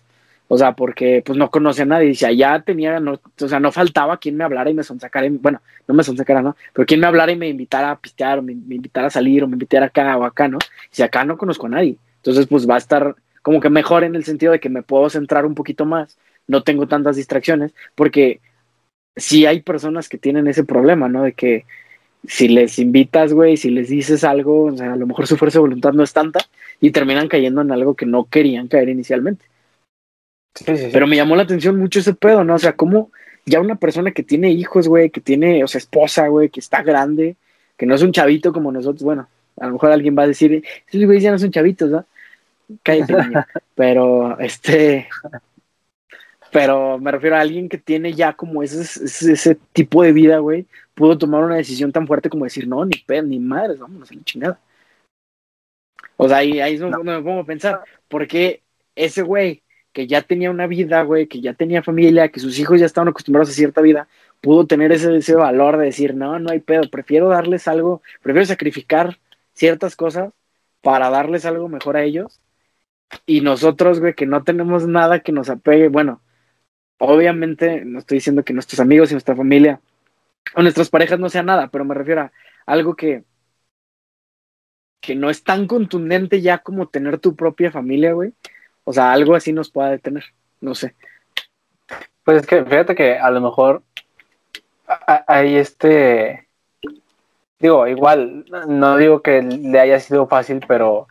[0.49, 2.11] O sea, porque pues no conoce a nadie.
[2.11, 5.27] Y si allá tenía, no, o sea, no faltaba quien me hablara y me sonsacara.
[5.31, 6.57] Bueno, no me sonsacara, ¿no?
[6.73, 9.49] Pero quien me hablara y me invitara a pistear, o me, invitara a salir, o
[9.49, 10.59] me invitara acá o acá, ¿no?
[10.91, 11.97] Si acá no conozco a nadie.
[12.17, 15.11] Entonces, pues va a estar como que mejor en el sentido de que me puedo
[15.11, 16.19] centrar un poquito más.
[16.47, 18.41] No tengo tantas distracciones, porque
[19.17, 21.23] sí hay personas que tienen ese problema, ¿no?
[21.23, 21.65] De que
[22.29, 25.59] si les invitas, güey, si les dices algo, o sea, a lo mejor su fuerza
[25.59, 26.41] de voluntad no es tanta
[26.81, 29.45] y terminan cayendo en algo que no querían caer inicialmente.
[30.64, 32.55] Pero me llamó la atención mucho ese pedo, ¿no?
[32.55, 33.11] O sea, como
[33.45, 36.83] ya una persona que tiene hijos, güey, que tiene, o sea, esposa, güey, que está
[36.83, 37.37] grande,
[37.77, 40.64] que no es un chavito como nosotros, bueno, a lo mejor alguien va a decir,
[40.88, 42.05] esos güeyes ya no son chavitos, ¿no?
[42.83, 43.14] Cállate,
[43.75, 45.09] Pero, este,
[46.51, 50.66] pero me refiero a alguien que tiene ya como ese, ese, tipo de vida, güey,
[50.95, 54.14] pudo tomar una decisión tan fuerte como decir, no, ni pe, ni madres, vámonos a
[54.14, 54.61] la chingada.
[56.16, 58.62] O sea, ahí, ahí es donde me pongo a pensar, porque
[58.95, 59.62] ese güey
[59.97, 63.09] que ya tenía una vida, güey, que ya tenía familia, que sus hijos ya estaban
[63.09, 64.09] acostumbrados a cierta vida,
[64.43, 68.45] pudo tener ese, ese valor de decir, no, no hay pedo, prefiero darles algo, prefiero
[68.45, 69.19] sacrificar
[69.55, 70.35] ciertas cosas
[70.83, 72.43] para darles algo mejor a ellos.
[73.25, 76.21] Y nosotros, güey, que no tenemos nada que nos apegue, bueno,
[76.99, 79.81] obviamente no estoy diciendo que nuestros amigos y nuestra familia
[80.55, 82.33] o nuestras parejas no sea nada, pero me refiero a
[82.67, 83.25] algo que
[85.01, 88.35] que no es tan contundente ya como tener tu propia familia, güey,
[88.87, 90.25] o sea, algo así nos pueda detener,
[90.61, 90.94] no sé.
[92.22, 93.83] Pues es que fíjate que a lo mejor
[95.27, 96.49] hay este,
[97.59, 101.09] digo, igual, no digo que le haya sido fácil, pero,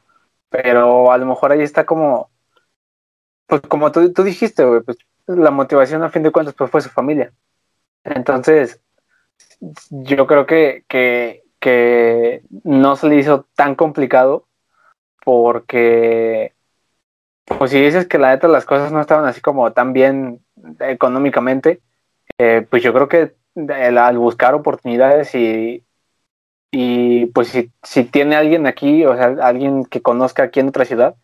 [0.49, 2.29] pero a lo mejor ahí está como,
[3.45, 6.79] pues como tú, tú dijiste, güey, pues la motivación a fin de cuentas pues fue
[6.81, 7.33] su familia.
[8.05, 8.79] Entonces,
[9.89, 14.47] yo creo que, que, que no se le hizo tan complicado
[15.25, 16.54] porque
[17.45, 20.43] pues si dices que la neta las cosas no estaban así como tan bien
[20.79, 21.81] económicamente,
[22.37, 25.85] eh, pues yo creo que al buscar oportunidades y,
[26.71, 30.85] y pues si, si, tiene alguien aquí, o sea, alguien que conozca aquí en otra
[30.85, 31.15] ciudad,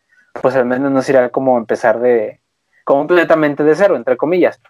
[0.42, 2.42] pues al menos no sería como empezar de
[2.86, 4.62] completamente de cero, entre comillas.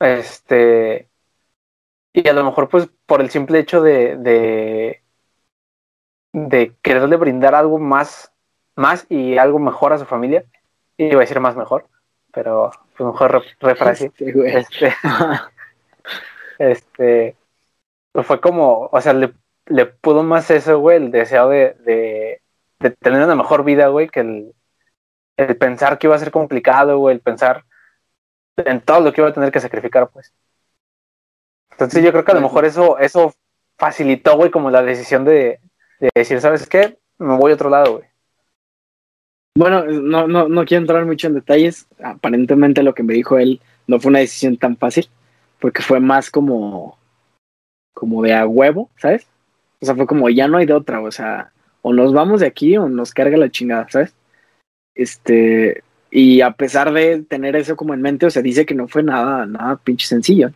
[0.00, 1.08] Este,
[2.12, 5.02] y a lo mejor pues por el simple hecho de, de,
[6.32, 8.32] de quererle brindar algo más,
[8.74, 10.44] más y algo mejor a su familia,
[10.98, 11.86] iba a decir más mejor,
[12.32, 14.12] pero pues mejor refrase.
[14.16, 14.94] Este,
[16.58, 17.36] este,
[18.12, 19.32] pues fue como, o sea, le,
[19.66, 22.40] le pudo más eso, güey, el deseo de, de,
[22.80, 24.54] de, tener una mejor vida, güey, que el,
[25.36, 27.64] el pensar que iba a ser complicado, güey, el pensar
[28.56, 30.32] en todo lo que iba a tener que sacrificar, pues.
[31.72, 33.34] Entonces yo creo que a lo mejor eso, eso
[33.76, 35.60] facilitó, güey, como la decisión de,
[36.00, 36.98] de decir, ¿sabes qué?
[37.18, 38.15] Me voy a otro lado, güey.
[39.56, 41.86] Bueno, no, no, no quiero entrar mucho en detalles.
[42.02, 45.08] Aparentemente lo que me dijo él no fue una decisión tan fácil,
[45.58, 46.98] porque fue más como,
[47.94, 49.26] como de a huevo, ¿sabes?
[49.80, 52.46] O sea, fue como ya no hay de otra, o sea, o nos vamos de
[52.46, 54.14] aquí o nos carga la chingada, ¿sabes?
[54.94, 58.88] Este, y a pesar de tener eso como en mente, o sea, dice que no
[58.88, 60.50] fue nada, nada pinche sencillo.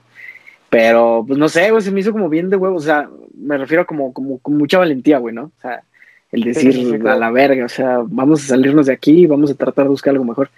[0.69, 3.57] Pero, pues no sé, güey, se me hizo como bien de huevo, o sea, me
[3.57, 5.45] refiero como, como con mucha valentía, güey, ¿no?
[5.45, 5.85] O sea,
[6.33, 9.85] el decir a la verga, o sea, vamos a salirnos de aquí, vamos a tratar
[9.85, 10.51] de buscar algo mejor.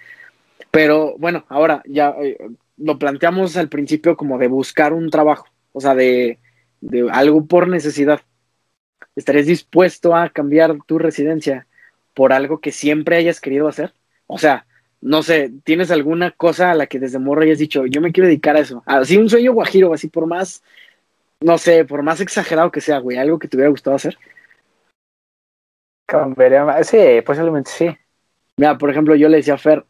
[0.71, 2.37] Pero bueno, ahora ya eh,
[2.77, 6.39] lo planteamos al principio como de buscar un trabajo, o sea, de,
[6.81, 8.21] de algo por necesidad.
[9.17, 11.67] ¿Estarías dispuesto a cambiar tu residencia
[12.15, 13.93] por algo que siempre hayas querido hacer?
[14.27, 14.67] O sea,
[15.03, 18.29] no sé, ¿tienes alguna cosa a la que desde morro hayas dicho, yo me quiero
[18.29, 18.83] dedicar a eso?
[18.87, 20.63] Así un sueño guajiro, así por más,
[21.41, 24.17] no sé, por más exagerado que sea, güey, algo que te hubiera gustado hacer.
[26.83, 27.97] Sí, posiblemente sí.
[28.57, 29.85] Mira, por ejemplo, yo le decía a Fer,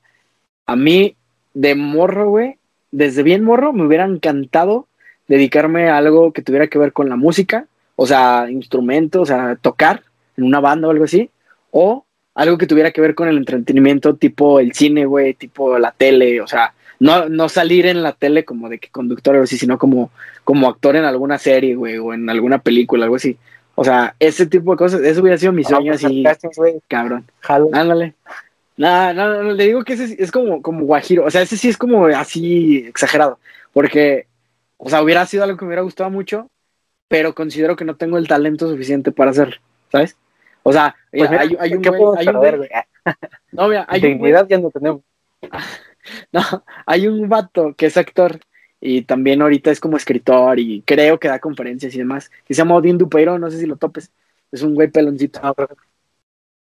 [0.67, 1.17] a mí
[1.55, 2.59] de morro, güey,
[2.91, 4.87] desde bien morro me hubiera encantado
[5.29, 9.57] dedicarme a algo que tuviera que ver con la música, o sea, instrumentos, o sea,
[9.57, 10.03] tocar
[10.37, 11.31] en una banda o algo así,
[11.71, 12.05] o
[12.35, 16.41] algo que tuviera que ver con el entretenimiento tipo el cine, güey, tipo la tele,
[16.41, 19.79] o sea, no, no salir en la tele como de que conductor o así, sino
[19.79, 20.11] como,
[20.45, 23.37] como actor en alguna serie, güey, o en alguna película, algo así.
[23.75, 26.25] O sea, ese tipo de cosas, eso hubiera sido mi sueño así,
[26.89, 27.27] cabrón.
[27.73, 28.15] Ándale.
[28.77, 31.69] No, no, no, le digo que ese es como, como guajiro, o sea, ese sí
[31.69, 33.39] es como así exagerado,
[33.73, 34.27] porque,
[34.79, 36.51] o sea, hubiera sido algo que me hubiera gustado mucho,
[37.07, 39.57] pero considero que no tengo el talento suficiente para hacerlo,
[39.91, 40.17] ¿sabes?
[40.63, 41.85] O sea, pues hay, hay, un,
[42.17, 42.69] hay un
[43.53, 45.03] No, mira, hay Dignidad ya no tenemos.
[46.33, 46.43] No,
[46.85, 48.41] hay un vato que es actor
[48.85, 52.59] y también ahorita es como escritor y creo que da conferencias y demás, que se
[52.59, 54.11] llama Odín Dupeiro, no sé si lo topes,
[54.51, 55.40] es un güey peloncito.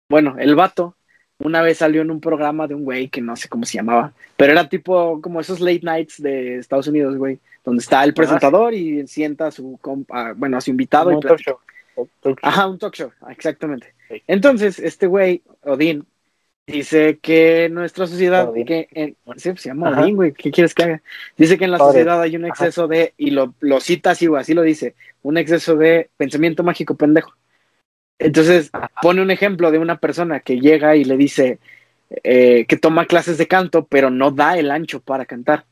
[0.08, 0.96] Bueno, el vato
[1.38, 4.12] una vez salió en un programa de un güey que no sé cómo se llamaba,
[4.36, 8.14] pero era tipo como esos late nights de Estados Unidos, güey, donde está el ah,
[8.14, 11.10] presentador y sienta a su, compa, bueno, a su invitado.
[11.10, 11.58] Un talk show.
[12.40, 13.94] Ajá, un talk show, exactamente.
[14.28, 16.06] Entonces, este güey, Odín,
[16.66, 20.84] Dice que nuestra sociedad, que en, sí, pues, se llama Odín, güey, ¿qué quieres que
[20.84, 21.02] haga?
[21.36, 24.40] Dice que en la sociedad hay un exceso de, y lo, lo cita así, güey,
[24.40, 27.32] así lo dice, un exceso de pensamiento mágico pendejo.
[28.20, 28.70] Entonces
[29.02, 31.58] pone un ejemplo de una persona que llega y le dice
[32.22, 35.64] eh, que toma clases de canto, pero no da el ancho para cantar.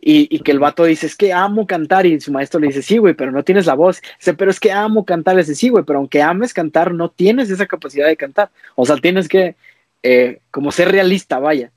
[0.00, 2.82] Y, y, que el vato dice, es que amo cantar, y su maestro le dice,
[2.82, 4.02] sí, güey, pero no tienes la voz.
[4.18, 7.10] Dice, pero es que amo cantar, le dice, sí, güey, pero aunque ames cantar, no
[7.10, 8.50] tienes esa capacidad de cantar.
[8.74, 9.54] O sea, tienes que
[10.04, 11.72] eh, como ser realista, vaya.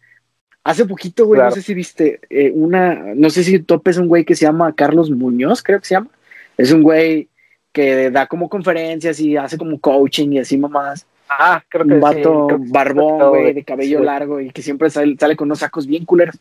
[0.66, 4.26] Hace poquito, güey, no sé si viste eh, una, no sé si topes un güey
[4.26, 6.10] que se llama Carlos Muñoz, creo que se llama.
[6.58, 7.30] Es un güey
[7.72, 11.08] que da como conferencias y hace como coaching y así mamás.
[11.30, 15.38] Ah, creo que Un vato barbón, güey, de cabello largo y que siempre sale, sale,
[15.38, 16.38] con unos sacos bien culeros.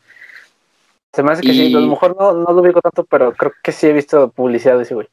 [1.13, 3.53] Se me hace que sí, a lo mejor no, no lo ubico tanto, pero creo
[3.63, 5.07] que sí he visto publicidad de ese güey.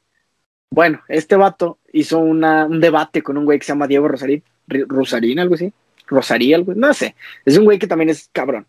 [0.71, 4.43] Bueno, este vato hizo una, un debate con un güey que se llama Diego Rosarín,
[4.67, 5.71] Rosarín, algo así.
[6.07, 7.15] Rosaría, no sé.
[7.45, 8.65] Es un güey que también es cabrón.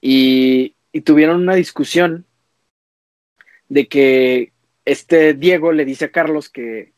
[0.00, 2.24] Y, y tuvieron una discusión
[3.68, 4.52] de que
[4.84, 6.92] este Diego le dice a Carlos que,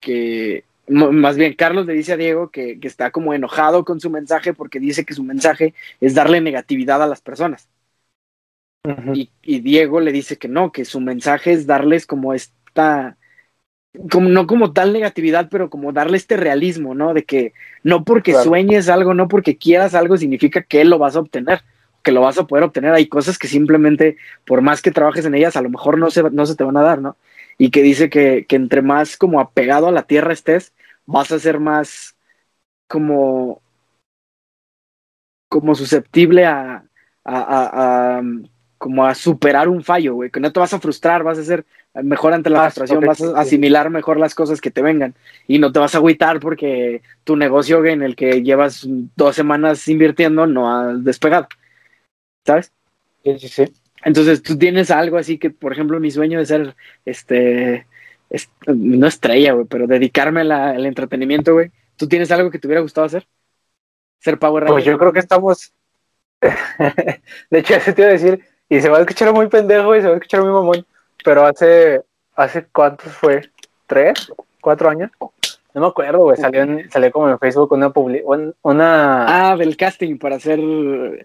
[0.00, 4.10] que más bien Carlos le dice a Diego que, que, está como enojado con su
[4.10, 7.68] mensaje porque dice que su mensaje es darle negatividad a las personas.
[8.84, 9.16] Uh -huh.
[9.16, 13.16] y, y, Diego le dice que no, que su mensaje es darles como esta,
[14.10, 17.14] como no como tal negatividad, pero como darle este realismo, ¿no?
[17.14, 18.44] De que no porque claro.
[18.44, 21.62] sueñes algo, no porque quieras algo, significa que lo vas a obtener,
[22.02, 22.92] que lo vas a poder obtener.
[22.94, 26.22] Hay cosas que simplemente, por más que trabajes en ellas, a lo mejor no se,
[26.30, 27.16] no se te van a dar, ¿no?
[27.58, 30.72] Y que dice que, que entre más como apegado a la tierra estés,
[31.06, 32.16] vas a ser más
[32.88, 33.62] como,
[35.48, 36.84] como susceptible a,
[37.24, 38.22] a, a, a
[38.86, 41.64] como a superar un fallo, güey, que no te vas a frustrar, vas a ser
[42.04, 45.12] mejor ante la ah, frustración, okay, vas a asimilar mejor las cosas que te vengan
[45.48, 49.88] y no te vas a agüitar porque tu negocio en el que llevas dos semanas
[49.88, 51.48] invirtiendo no ha despegado,
[52.44, 52.70] ¿sabes?
[53.24, 53.64] Sí, sí, sí.
[54.04, 57.88] Entonces tú tienes algo así que, por ejemplo, mi sueño de ser, este,
[58.30, 61.72] es, no estrella, güey, pero dedicarme al entretenimiento, güey.
[61.96, 63.26] ¿Tú tienes algo que te hubiera gustado hacer?
[64.20, 64.74] Ser Power Ranger.
[64.74, 65.74] Pues yo creo que estamos,
[67.50, 70.00] de hecho, eso te iba a decir, y se va a escuchar muy pendejo y
[70.00, 70.86] se va a escuchar muy mamón,
[71.24, 72.02] pero hace,
[72.34, 73.42] hace cuántos fue,
[73.86, 75.10] tres, cuatro años,
[75.76, 78.22] no me acuerdo, güey, salió, en, salió como en Facebook una publi
[78.62, 79.50] una...
[79.50, 80.58] Ah, del casting para ser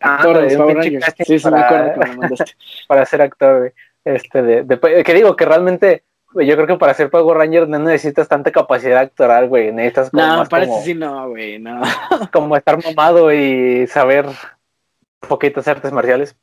[0.01, 1.05] actor ah, de Power Rangers.
[1.25, 2.51] Sí, sí, para, me acuerdo mandaste.
[2.87, 3.71] para ser actor, güey.
[4.03, 7.79] Este, de, de, que digo que realmente, yo creo que para ser Power Ranger no
[7.79, 11.81] necesitas tanta capacidad actoral, güey, necesitas como No, más parece como, sí no, güey, no.
[12.33, 14.25] como estar mamado y saber
[15.29, 16.35] poquitas artes marciales.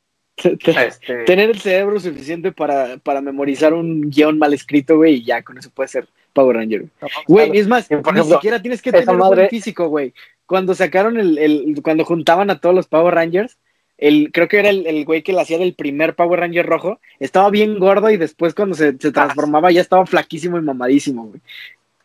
[0.43, 1.23] Este...
[1.25, 5.57] Tener el cerebro suficiente para, para memorizar un guion mal escrito, güey, y ya con
[5.57, 6.85] eso puede ser Power Ranger.
[7.27, 9.35] Güey, no, es más, por ni ejemplo, siquiera tienes que tener madre...
[9.35, 10.13] buen físico, güey.
[10.45, 13.57] Cuando sacaron el, el, cuando juntaban a todos los Power Rangers,
[13.97, 16.99] el, creo que era el, el güey que le hacía del primer Power Ranger rojo,
[17.19, 21.41] estaba bien gordo y después cuando se, se transformaba ya estaba flaquísimo y mamadísimo, güey.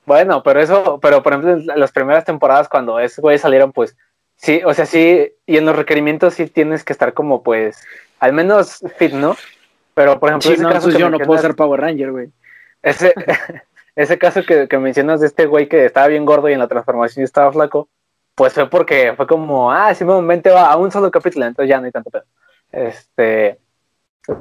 [0.06, 3.96] Bueno, pero eso, pero por ejemplo, en las primeras temporadas cuando esos güeyes salieron, pues,
[4.36, 7.82] sí, o sea, sí, y en los requerimientos sí tienes que estar como, pues,
[8.24, 9.36] al menos fit, ¿no?
[9.92, 12.30] Pero, por ejemplo, sí, no, caso yo no puedo ser Power Ranger, güey.
[12.82, 13.12] Ese,
[13.96, 16.66] ese caso que, que, mencionas de este güey que estaba bien gordo y en la
[16.66, 17.90] transformación estaba flaco,
[18.34, 21.84] pues fue porque fue como, ah, simplemente va a un solo capítulo, entonces ya no
[21.84, 22.24] hay tanto pedo.
[22.72, 23.60] Este,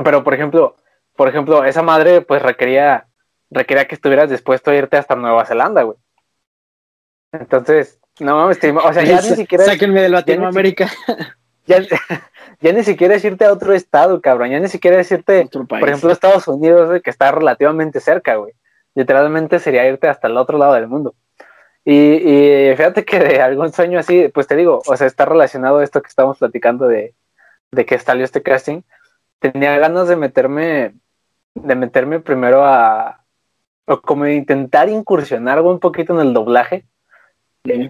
[0.01, 0.77] pero, por ejemplo,
[1.17, 3.07] por ejemplo, esa madre, pues requería,
[3.51, 5.97] requería que estuvieras dispuesto a irte hasta Nueva Zelanda, güey.
[7.33, 9.65] Entonces, no mames, o sea, ya ni siquiera.
[9.65, 10.89] Sáquenme de Latinoamérica.
[11.65, 11.79] Ya,
[12.61, 14.49] ya, ni siquiera es irte a otro estado, cabrón.
[14.49, 18.53] Ya ni siquiera es irte, por ejemplo, a Estados Unidos, que está relativamente cerca, güey.
[18.95, 21.15] Literalmente sería irte hasta el otro lado del mundo.
[21.85, 25.79] Y, y, fíjate que de algún sueño así, pues te digo, o sea, está relacionado
[25.79, 27.13] a esto que estamos platicando de,
[27.71, 28.81] de que salió este casting.
[29.39, 30.93] Tenía ganas de meterme,
[31.55, 33.23] de meterme primero a,
[33.85, 36.85] o como intentar incursionar un poquito en el doblaje,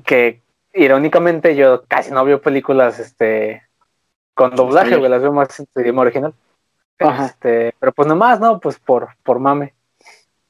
[0.06, 0.42] que
[0.74, 3.64] irónicamente yo casi no veo películas este
[4.34, 6.34] con doblaje, güey, las veo más en idioma original.
[7.00, 7.26] Ajá.
[7.26, 9.74] Este, pero pues nomás, no, pues por, por mame.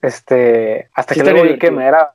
[0.01, 2.13] Este, hasta sí, que luego vi que me era,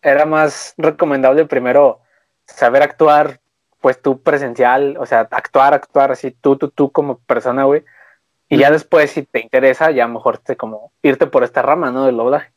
[0.00, 2.00] era más recomendable primero
[2.46, 3.40] saber actuar,
[3.80, 7.84] pues tú presencial, o sea, actuar, actuar así, tú, tú, tú como persona, güey.
[8.48, 12.04] Y ya después, si te interesa, ya mejor te como irte por esta rama, ¿no?
[12.04, 12.52] Del doblaje.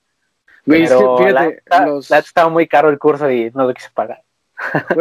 [0.66, 2.10] Güey, Pero es que fíjate, la, los...
[2.10, 4.25] la, estaba muy caro el curso y no lo quise pagar.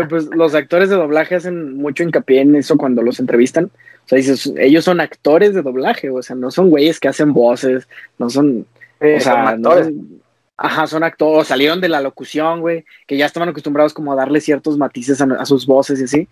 [0.09, 3.67] Pues los actores de doblaje hacen mucho hincapié en eso cuando los entrevistan.
[3.67, 7.33] O sea, dices, ellos son actores de doblaje, o sea, no son güeyes que hacen
[7.33, 7.89] voces,
[8.19, 8.67] no son.
[9.01, 9.93] Sí, o sea, son actores.
[9.93, 10.25] No,
[10.57, 14.41] Ajá, son actores, salieron de la locución, güey, que ya estaban acostumbrados como a darle
[14.41, 16.29] ciertos matices a, a sus voces y así.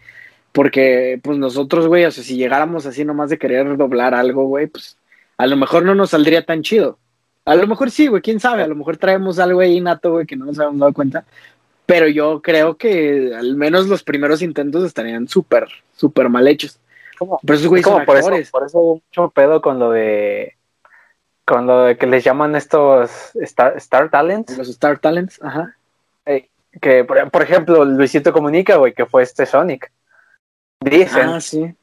[0.52, 4.66] Porque, pues nosotros, güey, o sea, si llegáramos así nomás de querer doblar algo, güey,
[4.68, 4.96] pues
[5.38, 6.98] a lo mejor no nos saldría tan chido.
[7.44, 10.26] A lo mejor sí, güey, quién sabe, a lo mejor traemos algo ahí nato, güey,
[10.26, 11.24] que no nos habíamos dado cuenta.
[11.92, 16.78] Pero yo creo que al menos los primeros intentos estarían súper, súper mal hechos.
[17.18, 17.38] ¿Cómo?
[17.44, 20.56] Pero esos güeyes son por Eso, por eso mucho pedo con lo de
[21.44, 24.56] con lo de que les llaman estos Star, Star Talents.
[24.56, 25.76] Los Star Talents, ajá.
[26.80, 29.92] que, por, por, ejemplo, Luisito Comunica, güey, que fue este Sonic.
[30.80, 31.74] Dicen ah, sí.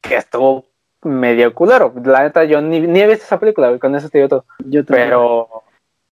[0.00, 0.64] que estuvo
[1.02, 1.94] medio culero.
[2.04, 4.44] La neta, yo ni, ni he visto esa película, güey, con eso te digo todo.
[4.58, 5.61] Yo pero,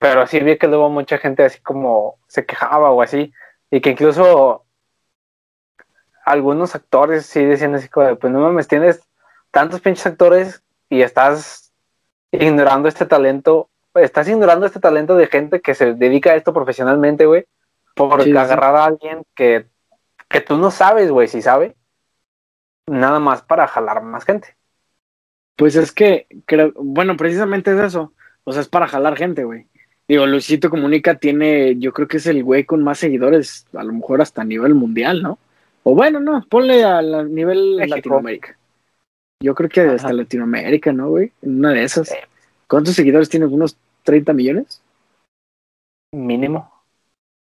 [0.04, 3.32] pero sí vi que luego mucha gente así como se quejaba o así.
[3.72, 4.66] Y que incluso
[6.26, 9.02] algunos actores sí decían así como, pues no mames, tienes
[9.50, 11.72] tantos pinches actores y estás
[12.32, 17.26] ignorando este talento, estás ignorando este talento de gente que se dedica a esto profesionalmente,
[17.26, 17.46] güey,
[17.96, 19.68] por agarrar a alguien que,
[20.28, 21.78] que tú no sabes, güey, si sabe,
[22.88, 24.58] nada más para jalar más gente.
[25.56, 28.12] Pues es que, creo, bueno, precisamente es eso,
[28.44, 29.70] o sea, es para jalar gente, güey.
[30.08, 33.94] Digo, Luisito Comunica tiene, yo creo que es el güey con más seguidores, a lo
[33.94, 35.40] mejor hasta a nivel mundial, ¿no?
[35.84, 38.58] O bueno, no, ponle a nivel Latinoamérica.
[39.42, 41.32] Yo creo que hasta Latinoamérica, ¿no, güey?
[41.42, 42.14] En una de esas.
[42.68, 43.46] ¿Cuántos seguidores tiene?
[43.46, 44.82] ¿Unos 30 millones?
[46.14, 46.72] Mínimo.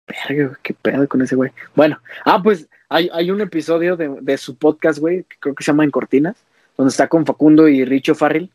[0.07, 1.51] Verga, qué pedo con ese güey.
[1.75, 5.63] Bueno, ah, pues hay, hay un episodio de, de, su podcast, güey, que creo que
[5.63, 6.35] se llama En Cortinas,
[6.77, 8.49] donde está con Facundo y Richo Farrell,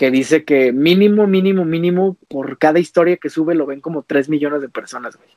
[0.00, 4.30] que dice que mínimo, mínimo, mínimo, por cada historia que sube lo ven como 3
[4.30, 5.28] millones de personas, güey.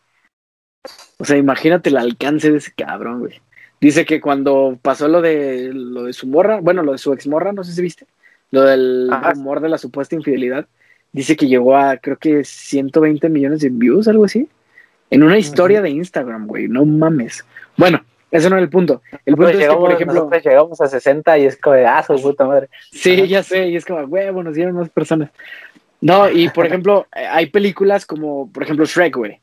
[1.17, 3.41] O sea, imagínate el alcance de ese cabrón, güey.
[3.82, 7.28] Dice que cuando pasó lo de lo de su morra, bueno, lo de su ex
[7.28, 8.08] morra, no sé si viste,
[8.52, 10.65] lo del rumor de la supuesta infidelidad,
[11.12, 14.47] dice que llegó a creo que 120 millones de views, algo así,
[15.10, 17.43] en una historia de Instagram, güey, no mames.
[17.76, 19.04] Bueno, eso no es el punto.
[19.28, 22.19] El punto es que, por ejemplo, llegamos a 60 y es como de, ah, su
[22.19, 22.67] puta madre.
[22.91, 25.30] Sí, ya sé, y es como, güey, nos dieron más personas.
[26.02, 29.39] No, y por ejemplo, hay películas como, por ejemplo, Shrek, güey.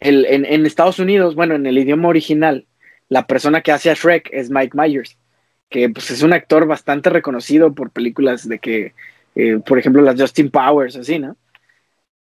[0.00, 2.66] El, en, en Estados Unidos, bueno, en el idioma original,
[3.08, 5.16] la persona que hace a Shrek es Mike Myers,
[5.70, 8.94] que pues es un actor bastante reconocido por películas de que,
[9.36, 11.36] eh, por ejemplo, las Justin Powers, así, ¿no?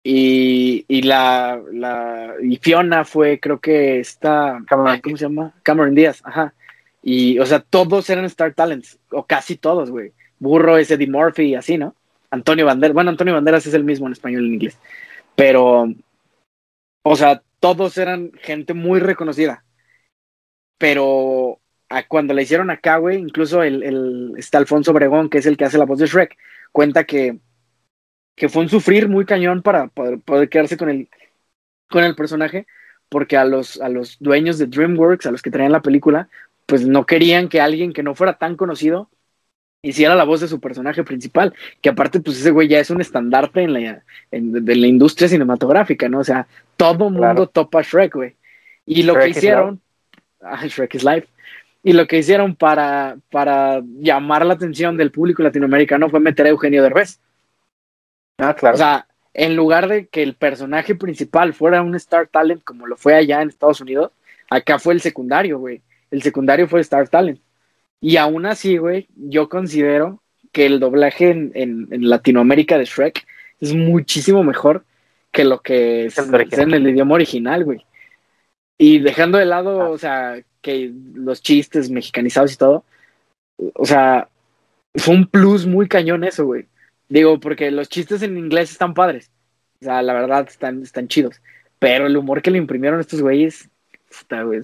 [0.07, 5.53] Y, y la, la, y Fiona fue, creo que esta, Cameron, ¿cómo se llama?
[5.63, 6.53] Cameron Díaz, ajá.
[7.01, 10.13] Y, o sea, todos eran Star Talents, o casi todos, güey.
[10.39, 11.95] Burro es Eddie Murphy así, ¿no?
[12.29, 14.77] Antonio Banderas, bueno, Antonio Banderas es el mismo en español y en inglés.
[15.35, 15.87] Pero,
[17.03, 19.65] o sea, todos eran gente muy reconocida
[20.77, 21.61] pero
[22.07, 25.65] cuando la hicieron acá, güey, incluso el, el, está Alfonso Obregón, que es el que
[25.65, 26.37] hace la voz de Shrek,
[26.71, 27.39] cuenta que,
[28.35, 31.09] que fue un sufrir muy cañón para poder, poder, quedarse con el,
[31.89, 32.67] con el personaje,
[33.09, 36.29] porque a los, a los dueños de DreamWorks, a los que traían la película,
[36.65, 39.09] pues no querían que alguien que no fuera tan conocido
[39.81, 43.01] hiciera la voz de su personaje principal, que aparte, pues ese güey ya es un
[43.01, 46.19] estandarte en la, en, de la industria cinematográfica, ¿no?
[46.19, 48.35] O sea, todo mundo topa Shrek, güey.
[48.85, 49.81] Y lo Shrek que hicieron,
[50.41, 51.27] Shrek is Life.
[51.83, 56.49] Y lo que hicieron para, para llamar la atención del público latinoamericano fue meter a
[56.49, 57.19] Eugenio Derbez.
[58.37, 58.75] Ah, claro.
[58.75, 62.97] O sea, en lugar de que el personaje principal fuera un Star Talent como lo
[62.97, 64.11] fue allá en Estados Unidos,
[64.49, 65.81] acá fue el secundario, güey.
[66.11, 67.39] El secundario fue Star Talent.
[67.99, 70.21] Y aún así, güey, yo considero
[70.51, 73.25] que el doblaje en, en, en, Latinoamérica de Shrek
[73.59, 74.85] es muchísimo mejor
[75.31, 77.85] que lo que es, es en el idioma original, güey.
[78.77, 79.89] Y dejando de lado, ah.
[79.89, 82.85] o sea, que los chistes mexicanizados y todo,
[83.73, 84.29] o sea,
[84.95, 86.67] fue un plus muy cañón eso, güey.
[87.09, 89.31] Digo, porque los chistes en inglés están padres.
[89.81, 91.41] O sea, la verdad, están, están chidos.
[91.79, 93.69] Pero el humor que le imprimieron estos güeyes,
[94.09, 94.61] está, güey,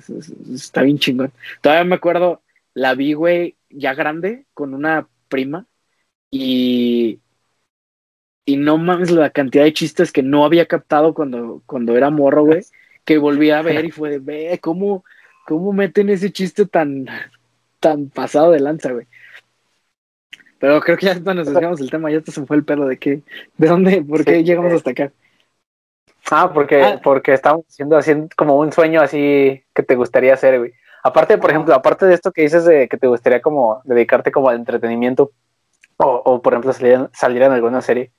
[0.54, 1.32] está bien chingón.
[1.62, 2.42] Todavía me acuerdo,
[2.74, 5.66] la vi, güey, ya grande, con una prima,
[6.32, 7.20] y,
[8.46, 12.46] y no mames la cantidad de chistes que no había captado cuando, cuando era morro,
[12.46, 12.64] güey
[13.06, 15.04] que volví a ver y fue de, ve, ¿cómo,
[15.46, 17.08] cómo meten ese chiste tan,
[17.80, 19.08] tan pasado de lanza, güey?
[20.62, 22.98] Pero creo que ya nos desviamos del tema, ya esto se fue el pelo de
[22.98, 23.22] qué,
[23.58, 24.76] de dónde, por qué sí, llegamos eh.
[24.76, 25.12] hasta acá.
[26.30, 27.02] Ah, porque, ah.
[27.04, 30.74] porque estamos haciendo así como un sueño así que te gustaría hacer, güey.
[31.04, 34.50] Aparte, por ejemplo, aparte de esto que dices de que te gustaría como dedicarte como
[34.50, 35.32] al entretenimiento
[35.98, 38.12] o, o por ejemplo salir, salir en alguna serie,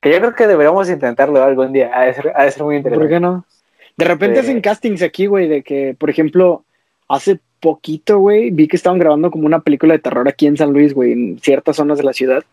[0.00, 2.76] que yo creo que deberíamos intentarlo algún día, ha de ser, ha de ser muy
[2.76, 3.06] interesante.
[3.06, 3.44] ¿Por qué no?
[3.96, 6.64] De repente hacen castings aquí, güey, de que, por ejemplo,
[7.08, 10.72] hace poquito, güey, vi que estaban grabando como una película de terror aquí en San
[10.72, 12.44] Luis, güey, en ciertas zonas de la ciudad.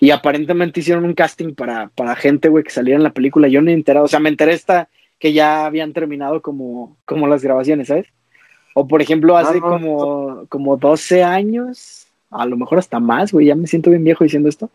[0.00, 3.48] Y aparentemente hicieron un casting para, para gente, güey, que saliera en la película.
[3.48, 4.88] Yo no he enterado, o sea, me enteré esta
[5.18, 8.06] que ya habían terminado como, como las grabaciones, ¿sabes?
[8.74, 9.66] O por ejemplo, Ah, hace no.
[9.68, 14.22] como, como 12 años, a lo mejor hasta más, güey, ya me siento bien viejo
[14.22, 14.70] diciendo esto.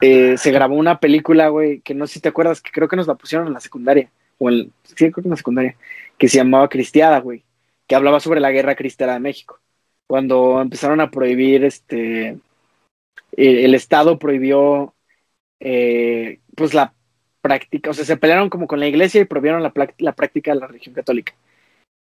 [0.00, 2.96] eh, se grabó una película, güey, que no sé si te acuerdas, que creo que
[2.96, 5.76] nos la pusieron en la secundaria, o en, sí, creo que en la secundaria,
[6.18, 7.44] que se llamaba Cristiada, güey,
[7.86, 9.58] que hablaba sobre la guerra cristiana de México.
[10.06, 12.28] Cuando empezaron a prohibir, este,
[13.36, 14.94] eh, el Estado prohibió,
[15.60, 16.92] eh, pues la
[17.40, 20.60] práctica, o sea, se pelearon como con la iglesia y prohibieron la, la práctica de
[20.60, 21.34] la religión católica.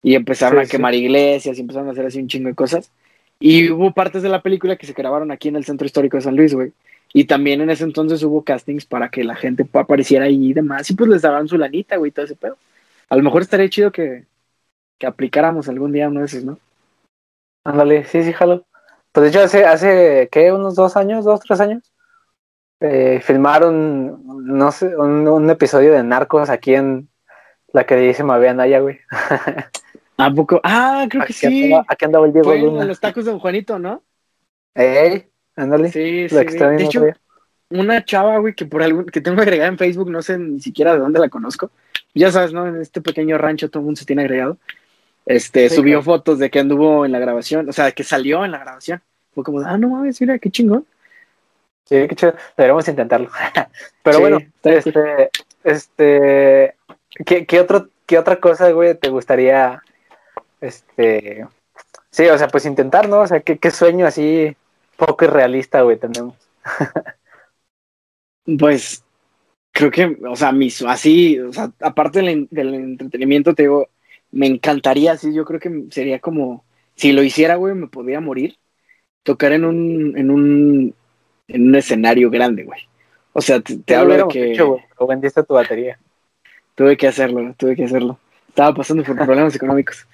[0.03, 0.71] Y empezaron Sí, a sí.
[0.71, 2.91] quemar iglesias y empezaron a hacer así un chingo de cosas.
[3.39, 6.23] Y hubo partes de la película que se grabaron aquí en el Centro Histórico de
[6.23, 6.71] San Luis, güey.
[7.13, 10.53] Y también en ese entonces hubo castings para que la gente pa- apareciera ahí y
[10.53, 10.89] demás.
[10.89, 12.57] Y pues les daban su lanita, güey, todo ese pedo.
[13.09, 14.23] A lo mejor estaría chido que,
[14.99, 16.59] que aplicáramos algún día uno de esos, ¿no?
[17.63, 18.65] Ándale, sí, sí, jalo.
[19.11, 20.51] Pues de hecho, hace, hace ¿qué?
[20.51, 21.91] Unos dos años, dos, tres años.
[22.81, 27.09] eh, filmaron, no sé, un, un episodio de Narcos aquí en
[27.73, 28.99] la queridísima Vía Naya, güey.
[30.17, 30.61] ¿A poco?
[30.63, 31.63] Ah, creo que Aquí, sí.
[31.65, 32.85] andaba, aquí andaba el Diego Fue en Luna.
[32.85, 34.03] los tacos de Don Juanito, ¿no?
[34.75, 35.91] Ey, ándale.
[35.91, 36.45] Sí, sí.
[36.45, 37.17] que De hecho, día.
[37.69, 40.93] una chava, güey, que por algún, que tengo agregada en Facebook, no sé ni siquiera
[40.93, 41.71] de dónde la conozco.
[42.13, 42.67] Ya sabes, ¿no?
[42.67, 44.57] En este pequeño rancho todo el mundo se tiene agregado.
[45.25, 46.03] Este, Sí, subió claro.
[46.03, 49.01] fotos de que anduvo en la grabación, o sea, que salió en la grabación.
[49.33, 50.85] Fue como, ah, no mames, mira, qué chingón.
[51.85, 52.33] Sí, qué chido.
[52.57, 53.29] Deberíamos intentarlo.
[54.03, 55.29] Pero Sí, bueno, este,
[55.63, 56.75] este,
[57.25, 59.81] ¿qué, qué otro, qué otra cosa, güey, te gustaría,
[60.61, 61.47] este,
[62.11, 63.21] sí, o sea, pues intentar, ¿no?
[63.21, 64.55] O sea, qué, qué sueño así
[64.97, 66.35] poco irrealista, güey, tenemos.
[68.59, 69.03] Pues,
[69.73, 73.89] creo que, o sea, mis, así, o sea, aparte del, del entretenimiento, te digo,
[74.35, 76.63] me encantaría, así, yo creo que sería como,
[76.95, 78.57] si lo hiciera, güey, me podría morir,
[79.23, 80.95] tocar en un, en un,
[81.47, 82.81] en un escenario grande, güey.
[83.33, 85.99] O sea, te, hablo de que hecho, pero vendiste tu batería.
[86.75, 88.19] tuve que hacerlo, tuve que hacerlo.
[88.49, 90.07] Estaba pasando por problemas económicos.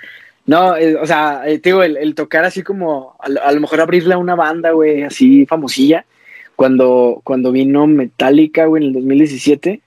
[0.46, 3.52] No, eh, o sea, eh, te digo, el, el tocar así como, a, lo- a
[3.52, 6.06] lo mejor abrirle a una banda, güey, así famosilla,
[6.56, 9.82] cuando, cuando vino Metallica, güey, en el 2017,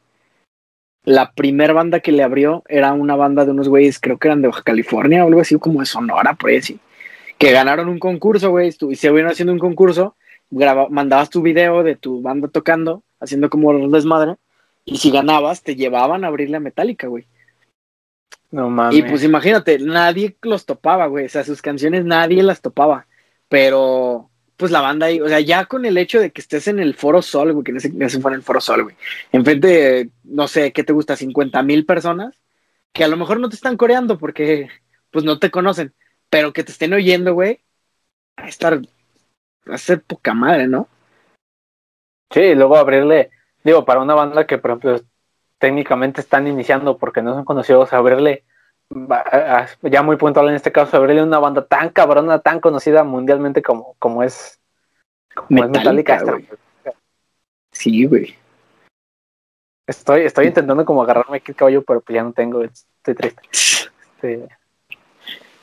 [1.04, 4.42] la primer banda que le abrió era una banda de unos güeyes, creo que eran
[4.42, 6.80] de Baja California o algo así, como de Sonora, por ahí así,
[7.38, 10.16] que ganaron un concurso, güey, y se vieron haciendo un concurso,
[10.50, 14.36] graba- mandabas tu video de tu banda tocando, haciendo como un desmadre,
[14.86, 17.26] y si ganabas, te llevaban a abrirle a Metallica, güey.
[18.50, 18.98] No mames.
[18.98, 21.24] Y pues imagínate, nadie los topaba, güey.
[21.24, 23.06] O sea, sus canciones nadie las topaba.
[23.48, 26.78] Pero, pues la banda ahí, o sea, ya con el hecho de que estés en
[26.78, 28.96] el Foro Sol, güey, que en ese, fue en el Foro Sol, güey.
[29.32, 31.16] Enfrente de, no sé, ¿qué te gusta?
[31.16, 32.40] 50 mil personas,
[32.92, 34.68] que a lo mejor no te están coreando porque,
[35.10, 35.92] pues no te conocen,
[36.30, 37.60] pero que te estén oyendo, güey,
[38.36, 38.80] a estar,
[39.66, 40.88] a ser poca madre, ¿no?
[42.32, 43.30] Sí, y luego abrirle,
[43.64, 45.00] digo, para una banda que, por ejemplo,
[45.58, 48.44] técnicamente están iniciando porque no son conocidos, abrirle,
[49.82, 53.94] ya muy puntual en este caso, abrirle una banda tan cabrona, tan conocida mundialmente como,
[53.98, 54.60] como es,
[55.34, 56.48] como es Metallica, güey.
[57.72, 58.36] Sí, güey.
[59.86, 63.42] Estoy, estoy intentando como agarrarme aquí el caballo, pero pues ya no tengo, estoy triste.
[63.52, 64.48] Este,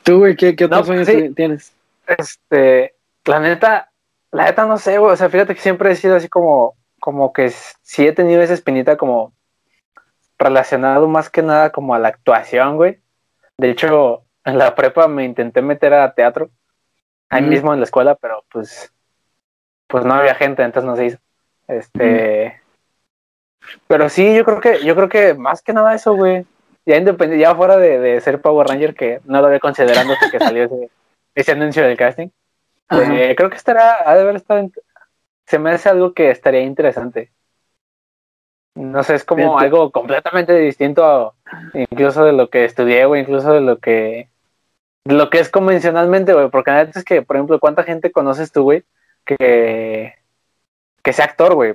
[0.02, 1.34] ¿Tú, güey, qué, qué otros No, sueños sí.
[1.34, 1.74] tienes?
[2.06, 3.90] este, la neta,
[4.30, 7.32] la neta no sé, güey, o sea, fíjate que siempre he sido así como, como
[7.32, 9.32] que sí he tenido esa espinita como
[10.38, 13.01] relacionado más que nada como a la actuación, güey.
[13.62, 16.50] De hecho, en la prepa me intenté meter a teatro,
[17.30, 18.92] ahí mismo en la escuela, pero pues,
[19.86, 21.18] pues no había gente, entonces no se hizo.
[21.68, 22.60] Este,
[23.86, 26.44] pero sí, yo creo que, yo creo que más que nada eso, güey.
[26.84, 30.28] Ya independiente, ya fuera de, de ser Power Ranger, que no lo había considerando hasta
[30.28, 30.90] que salió ese,
[31.36, 32.28] ese anuncio del casting.
[32.90, 34.72] Eh, creo que estará, ha de haber estado, in-
[35.46, 37.30] se me hace algo que estaría interesante.
[38.74, 41.34] No sé, es como algo completamente distinto
[41.74, 44.28] incluso de lo que estudié, güey, incluso de lo que,
[45.04, 48.10] de lo que es convencionalmente, güey, porque la neta es que, por ejemplo, ¿cuánta gente
[48.10, 48.84] conoces tú, güey,
[49.26, 50.14] que,
[51.02, 51.74] que sea actor, güey?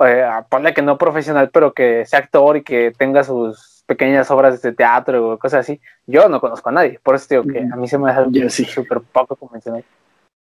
[0.00, 4.62] Eh, ponle que no profesional, pero que sea actor y que tenga sus pequeñas obras
[4.62, 5.80] de teatro o cosas así.
[6.06, 8.48] Yo no conozco a nadie, por eso digo que a mí se me hace Yo
[8.48, 8.64] sí.
[8.64, 9.84] súper poco convencional.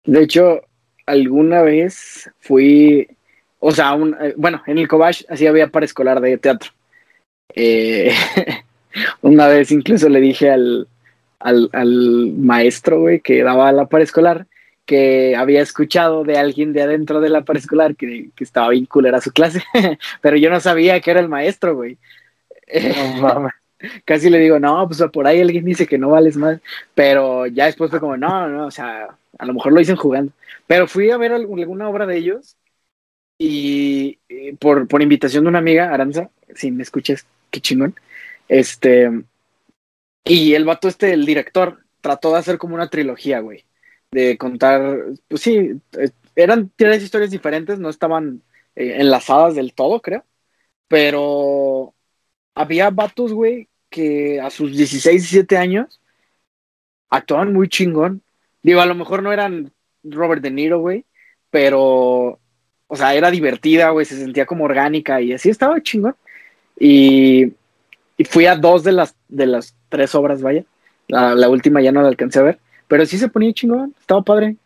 [0.04, 0.60] De hecho,
[1.06, 3.15] alguna vez fui,
[3.66, 6.70] o sea, un- eh, bueno, en el Cobach así había para escolar de teatro.
[7.54, 8.12] Eh,
[9.22, 10.88] una vez incluso le dije al,
[11.40, 14.46] al, al maestro, güey, que daba la escolar
[14.84, 19.20] que había escuchado de alguien de adentro de la escolar que, que estaba bien culera
[19.20, 19.62] su clase,
[20.20, 21.98] pero yo no sabía que era el maestro, güey.
[23.20, 23.48] No.
[24.04, 26.60] Casi le digo, no, pues por ahí alguien dice que no vales más,
[26.94, 29.08] pero ya después fue como, no, no, o sea,
[29.38, 30.32] a lo mejor lo dicen jugando.
[30.66, 32.56] Pero fui a ver alguna obra de ellos
[33.38, 34.18] y,
[34.58, 37.94] por, por invitación de una amiga, Aranza, si me escuchas, qué chingón.
[38.48, 39.10] Este,
[40.24, 43.64] y el vato este, el director, trató de hacer como una trilogía, güey.
[44.10, 48.42] De contar, pues sí, eh, eran tres historias diferentes, no estaban
[48.76, 50.24] eh, enlazadas del todo, creo.
[50.88, 51.94] Pero
[52.54, 56.00] había vatos, güey, que a sus 16, 17 años
[57.10, 58.22] actuaban muy chingón.
[58.62, 59.72] Digo, a lo mejor no eran
[60.04, 61.04] Robert De Niro, güey,
[61.50, 62.40] pero,
[62.88, 66.16] o sea, era divertida, güey, se sentía como orgánica y así estaba chingón.
[66.78, 67.52] Y,
[68.16, 70.64] y fui a dos de las, de las tres obras, vaya.
[71.08, 72.58] La, última ya no la alcancé a ver,
[72.88, 74.56] pero sí se ponía chingón, estaba padre.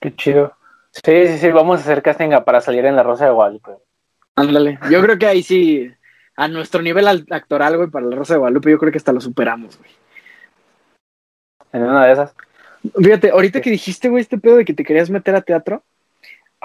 [0.00, 0.54] Qué chido.
[0.90, 3.72] Sí, sí, sí, vamos a hacer casting para salir en La Rosa de Guadalupe.
[4.36, 5.90] Ándale, yo creo que ahí sí,
[6.36, 9.20] a nuestro nivel actoral, güey, para La Rosa de Guadalupe, yo creo que hasta lo
[9.20, 9.90] superamos, güey.
[11.72, 12.34] En una de esas.
[12.94, 15.82] Fíjate, ahorita que dijiste, güey, este pedo de que te querías meter a teatro,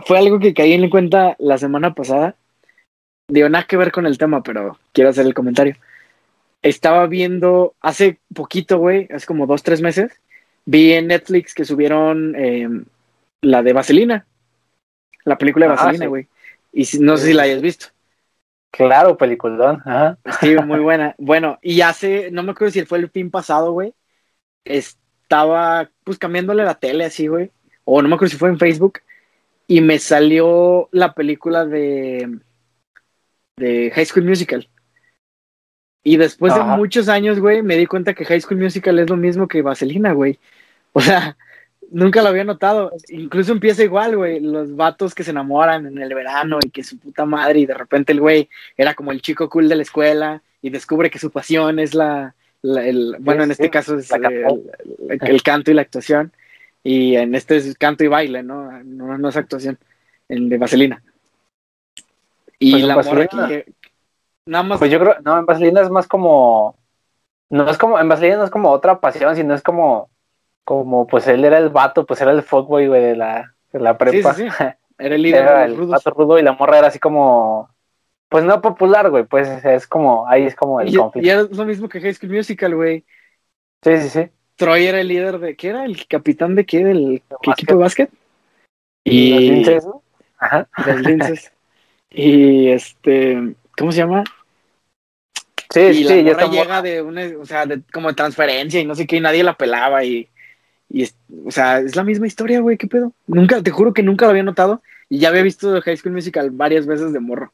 [0.06, 2.36] fue algo que caí en cuenta la semana pasada.
[3.28, 5.76] Digo, nada que ver con el tema, pero quiero hacer el comentario.
[6.62, 10.12] Estaba viendo hace poquito, güey, hace como dos, tres meses,
[10.66, 12.86] vi en Netflix que subieron em,
[13.42, 14.26] la de Vaselina,
[15.24, 16.28] la película de ah, Vaselina, güey.
[16.74, 17.88] Y no sé si la hayas visto.
[18.72, 19.82] Claro, peliculón.
[19.86, 20.18] Ajá.
[20.40, 21.16] Sí, muy buena.
[21.18, 23.94] Bueno, y hace, no me acuerdo si fue el fin pasado, güey.
[24.64, 27.52] Estaba pues cambiándole la tele así, güey.
[27.86, 29.00] O no me acuerdo si fue en Facebook.
[29.68, 32.40] Y me salió la película de,
[33.58, 34.70] de High School Musical.
[36.04, 39.18] Y después de muchos años, güey, me di cuenta que High School Musical es lo
[39.18, 40.40] mismo que Vaselina, güey.
[40.94, 41.38] O sea,
[41.92, 42.92] nunca lo había notado.
[43.10, 44.40] Incluso empieza igual, güey.
[44.40, 47.74] Los vatos que se enamoran en el verano y que su puta madre, y de
[47.74, 51.30] repente el güey era como el chico cool de la escuela y descubre que su
[51.30, 52.34] pasión es la.
[52.64, 56.32] el, bueno, en este caso es el, canto y la actuación.
[56.88, 58.72] Y en este es canto y baile, ¿no?
[58.82, 59.78] No, es actuación.
[60.30, 61.04] En de Vaselina.
[62.60, 63.74] Y pues la morra que,
[64.46, 64.80] Nada más.
[64.80, 66.78] Pues yo creo, no, en Vaselina es más como.
[67.50, 70.10] No es como, en Vaselina no es como otra pasión, sino es como,
[70.64, 73.98] como, pues él era el vato, pues era el fuckboy, güey, de la, de la
[73.98, 74.34] prepa.
[74.34, 74.64] Sí, sí, sí.
[74.98, 77.70] Era el líder era el vato rudo y la morra era así como,
[78.30, 81.28] pues no popular, güey, pues es como, ahí es como el y, conflicto.
[81.28, 83.04] Y era lo mismo que High School Musical, güey.
[83.84, 84.30] Sí, sí, sí.
[84.58, 85.86] Troy era el líder de, ¿qué era?
[85.86, 86.84] ¿El capitán de qué?
[86.84, 88.10] ¿Del equipo de básquet?
[89.04, 89.32] Y...
[89.32, 90.04] Los linces, ¿no?
[90.40, 90.68] Ajá.
[90.86, 91.52] Los linces.
[92.10, 94.24] y este, ¿cómo se llama?
[95.70, 98.86] Sí, y sí, la morra llega de una, o sea, de, como de transferencia y
[98.86, 100.30] no sé qué, y nadie la pelaba y,
[100.90, 101.04] y
[101.46, 103.14] o sea, es la misma historia, güey, qué pedo.
[103.28, 106.50] Nunca, te juro que nunca lo había notado y ya había visto High School Musical
[106.52, 107.54] varias veces de morro.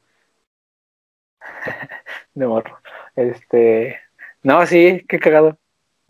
[2.33, 2.79] de morro.
[3.15, 3.99] Este,
[4.43, 5.57] no, sí, qué cagado.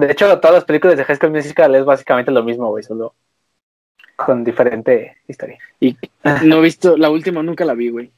[0.05, 3.13] De hecho, todas las películas de High School Musical es básicamente lo mismo, güey, solo
[4.15, 5.57] con diferente historia.
[5.79, 5.97] Y
[6.43, 8.11] no he visto, la última nunca la vi, güey.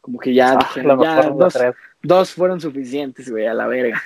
[0.00, 1.58] Como que ya, ah, ya dos,
[2.02, 4.00] dos, fueron suficientes, güey, a la verga.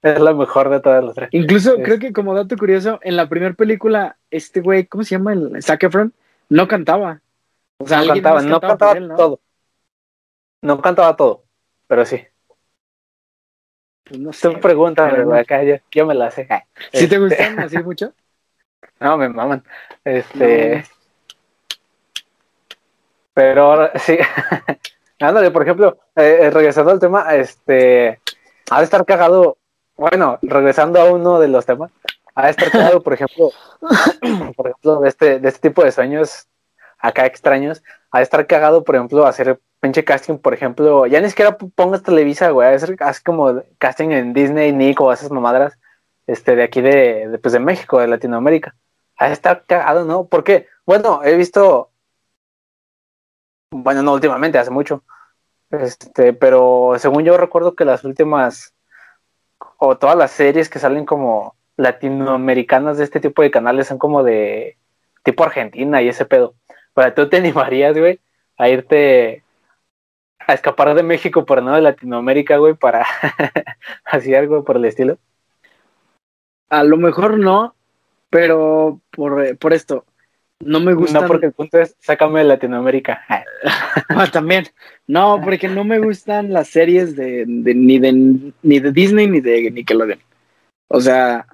[0.00, 1.28] Es la mejor de todas las tres.
[1.32, 5.32] Incluso creo que como dato curioso, en la primera película, este güey, ¿cómo se llama?
[5.32, 6.12] El Zac Efron,
[6.48, 7.20] no cantaba.
[7.78, 9.40] O sea, no cantaba, no cantaba todo.
[10.62, 11.42] No cantaba todo,
[11.88, 12.20] pero sí.
[14.08, 14.48] Pues no sé.
[14.48, 16.48] Tú pregúntame, acá yo, me la sé.
[16.92, 18.12] ¿Sí te gustan así mucho?
[19.00, 19.62] No, me maman.
[20.04, 20.84] Este.
[23.34, 24.18] Pero ahora sí.
[25.20, 28.20] Ándale, por ejemplo, eh, eh, regresando al tema, este,
[28.70, 29.58] ha de estar cagado,
[29.96, 31.90] bueno, regresando a uno de los temas,
[32.36, 33.50] ha de estar cagado, por ejemplo,
[34.56, 36.46] por ejemplo, de este, de este tipo de sueños
[37.00, 37.82] acá extraños,
[38.12, 42.02] ha de estar cagado, por ejemplo, hacer pinche casting, por ejemplo, ya ni siquiera pongas
[42.02, 45.78] Televisa, güey, así como casting en Disney, Nick o esas mamadas,
[46.26, 48.74] este, de aquí de, pues de México, de Latinoamérica.
[49.20, 50.26] De estar cagado, ¿no?
[50.26, 51.90] Porque, bueno, he visto
[53.70, 55.02] bueno, no últimamente, hace mucho.
[55.70, 58.74] Este, pero según yo recuerdo que las últimas,
[59.78, 64.22] o todas las series que salen como latinoamericanas de este tipo de canales son como
[64.22, 64.78] de
[65.22, 66.54] tipo Argentina y ese pedo.
[66.94, 68.20] Para tú te animarías, güey,
[68.56, 69.44] a irte
[70.46, 73.04] a escapar de México, pero no de Latinoamérica, güey, para
[74.04, 75.18] hacer algo por el estilo.
[76.70, 77.74] A lo mejor no,
[78.30, 80.04] pero por, por esto,
[80.60, 81.20] no me gusta.
[81.20, 83.24] No, porque el punto es, sácame de Latinoamérica.
[84.08, 84.66] ah, también.
[85.06, 89.70] No, porque no me gustan las series de, ni de ni de Disney ni de
[89.70, 90.18] Nickelodeon.
[90.88, 91.46] O sea,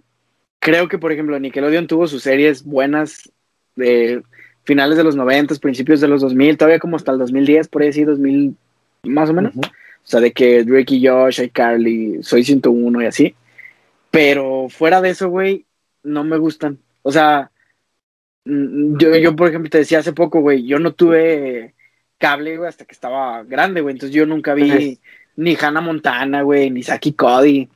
[0.59, 3.31] creo que, por ejemplo, Nickelodeon tuvo sus series buenas
[3.77, 4.23] de
[4.65, 7.93] finales de los 90, principios de los 2000, todavía como hasta el 2010, por ahí
[7.93, 8.57] sí, 2000,
[9.05, 9.55] más o menos.
[9.57, 13.35] O sea, de que Drake y Josh, iCarly, Soy 101 y así.
[14.11, 15.65] Pero fuera de eso, güey,
[16.03, 16.79] no me gustan.
[17.03, 17.51] O sea,
[18.45, 21.75] Mm, yo, yo, por ejemplo, te decía hace poco, güey, yo no tuve
[22.19, 23.95] cable, güey, hasta que estaba grande, güey.
[23.95, 24.99] Entonces yo nunca vi
[25.37, 27.69] ni Hannah Montana, güey, ni Saki Cody,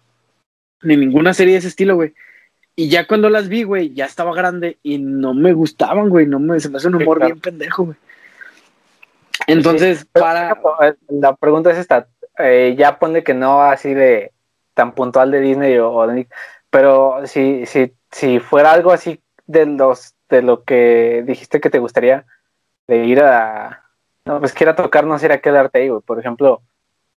[0.82, 2.14] ni ninguna serie de ese estilo, güey.
[2.76, 6.26] Y ya cuando las vi, güey, ya estaba grande y no me gustaban, güey.
[6.26, 7.96] No me, se me hace un humor bien pendejo, güey.
[9.48, 10.56] Entonces, para.
[11.08, 12.08] La pregunta es esta.
[12.38, 14.32] Eh, ya pone que no así de
[14.74, 16.28] tan puntual de Disney o, de
[16.70, 21.80] pero si, si, si fuera algo así de los de lo que dijiste que te
[21.80, 22.26] gustaría
[22.86, 23.82] de ir a
[24.24, 26.02] no pues quiera tocar no sería quedarte ahí güey.
[26.02, 26.62] por ejemplo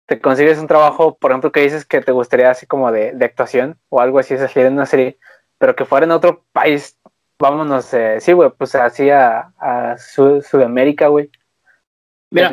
[0.06, 3.24] te consigues un trabajo por ejemplo que dices que te gustaría así como de, de
[3.26, 5.18] actuación o algo así salir en una serie
[5.58, 6.98] pero que fuera en otro país
[7.38, 11.30] vámonos eh, sí güey pues así a, a Sudamérica güey
[12.30, 12.52] Mira,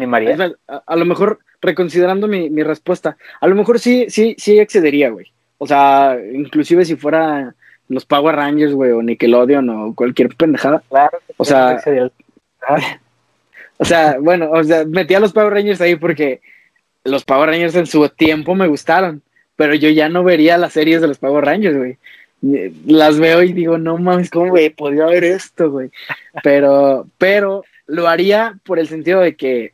[0.67, 5.09] a, a, lo mejor, reconsiderando mi, mi, respuesta, a lo mejor sí, sí, sí excedería,
[5.09, 5.31] güey.
[5.59, 7.53] O sea, inclusive si fuera
[7.89, 10.81] los Power Rangers, güey, o Nickelodeon o cualquier pendejada.
[10.89, 11.19] Claro.
[11.37, 11.79] O sea,
[13.77, 16.41] o sea, bueno, o sea, metí a los Power Rangers ahí porque
[17.03, 19.21] los Power Rangers en su tiempo me gustaron,
[19.55, 21.97] pero yo ya no vería las series de los Power Rangers, güey.
[22.85, 24.69] Las veo y digo, no mames, ¿cómo güey?
[24.69, 25.89] Podría ver esto, güey.
[26.43, 29.73] Pero, pero lo haría por el sentido de que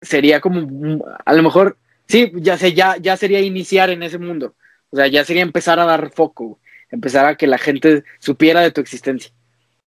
[0.00, 4.54] sería como, a lo mejor, sí, ya, sé, ya, ya sería iniciar en ese mundo.
[4.90, 6.58] O sea, ya sería empezar a dar foco,
[6.90, 9.32] empezar a que la gente supiera de tu existencia.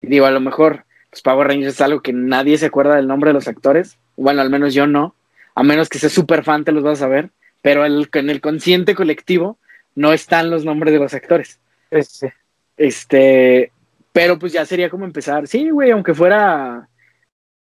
[0.02, 3.08] Y digo, a lo mejor, pues Power Rangers es algo que nadie se acuerda del
[3.08, 3.98] nombre de los actores.
[4.16, 5.16] Bueno, al menos yo no.
[5.56, 7.32] A menos que seas súper fan, te los vas a ver.
[7.62, 9.58] Pero el, en el consciente colectivo
[9.96, 11.60] no están los nombres de los actores.
[11.90, 12.34] Este,
[12.78, 13.72] este
[14.16, 15.46] pero pues ya sería como empezar.
[15.46, 16.88] Sí, güey, aunque fuera.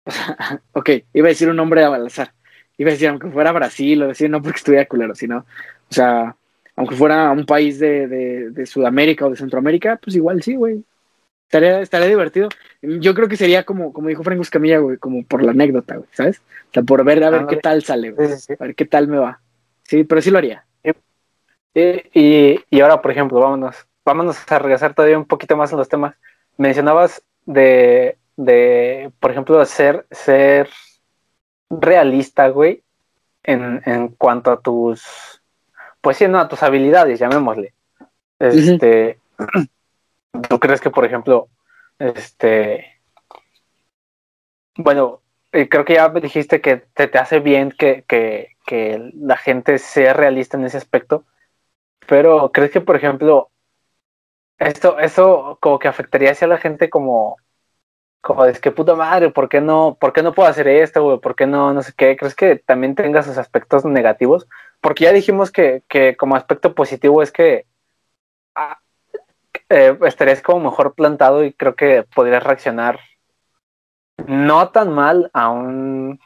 [0.73, 2.33] ok, iba a decir un nombre de balazar.
[2.79, 5.39] Iba a decir, aunque fuera Brasil, o decir, no porque estuviera culero, sino.
[5.39, 6.37] O sea,
[6.77, 8.07] aunque fuera un país de,
[8.53, 10.85] de, Sudamérica o de Centroamérica, pues igual sí, güey.
[11.49, 12.49] Estaría, estaría divertido.
[12.83, 16.09] Yo creo que sería como, como dijo Franco Escamilla, güey, como por la anécdota, güey,
[16.13, 16.39] ¿sabes?
[16.39, 18.29] O sea, por ver a ver qué tal sale, güey.
[18.31, 19.41] A ver qué tal me va.
[19.83, 20.65] Sí, pero sí lo haría.
[21.75, 23.75] Y, y ahora, por ejemplo, vámonos,
[24.05, 26.15] vámonos a regresar todavía un poquito más en los temas
[26.57, 30.69] mencionabas de, de por ejemplo, ser, ser
[31.71, 32.83] realista, güey,
[33.43, 35.43] en, en cuanto a tus,
[36.01, 37.75] pues sí, no, a tus habilidades, llamémosle.
[38.39, 39.19] Este,
[40.49, 41.49] ¿tú crees que, por ejemplo,
[41.99, 43.01] este,
[44.77, 45.21] bueno,
[45.53, 49.37] eh, creo que ya me dijiste que te, te hace bien que, que, que la
[49.37, 51.25] gente sea realista en ese aspecto,
[52.07, 53.51] pero ¿crees que, por ejemplo,
[54.59, 57.37] esto, eso como que afectaría hacia la gente como,
[58.21, 61.19] como es que puta madre, ¿por qué no, por qué no puedo hacer esto, güey?
[61.21, 62.17] ¿Por qué no, no sé qué?
[62.17, 64.49] ¿Crees que también tenga sus aspectos negativos?
[64.81, 67.67] Porque ya dijimos que, que como aspecto positivo es que
[68.55, 68.79] ah,
[69.69, 73.01] eh, estarías como mejor plantado y creo que podrías reaccionar
[74.27, 76.21] no tan mal a un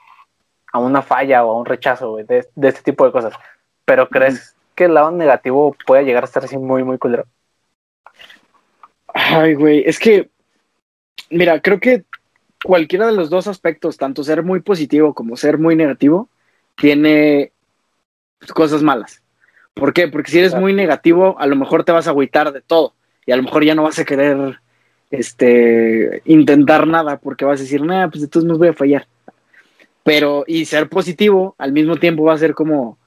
[0.72, 3.34] a una falla o a un rechazo güey, de, de, este tipo de cosas.
[3.84, 7.24] Pero crees que el lado negativo puede llegar a estar así muy, muy culero.
[9.20, 10.30] Ay, güey, es que,
[11.28, 12.04] mira, creo que
[12.64, 16.28] cualquiera de los dos aspectos, tanto ser muy positivo como ser muy negativo,
[16.76, 17.52] tiene
[18.54, 19.20] cosas malas.
[19.74, 20.06] ¿Por qué?
[20.06, 22.94] Porque si eres muy negativo, a lo mejor te vas a agüitar de todo
[23.26, 24.60] y a lo mejor ya no vas a querer
[25.10, 29.08] este, intentar nada porque vas a decir, nada, pues entonces no voy a fallar.
[30.04, 32.98] Pero, y ser positivo al mismo tiempo va a ser como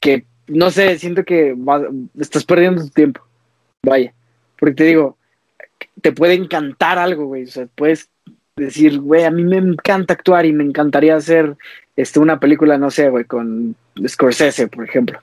[0.00, 1.56] que, no sé, siento que
[2.18, 3.22] estás perdiendo tu tiempo.
[3.82, 4.14] Vaya.
[4.64, 5.18] Porque te digo,
[6.00, 7.42] te puede encantar algo, güey.
[7.42, 8.08] O sea, puedes
[8.56, 11.54] decir, güey, a mí me encanta actuar y me encantaría hacer
[11.96, 13.76] este, una película, no sé, güey, con
[14.08, 15.20] Scorsese, por ejemplo.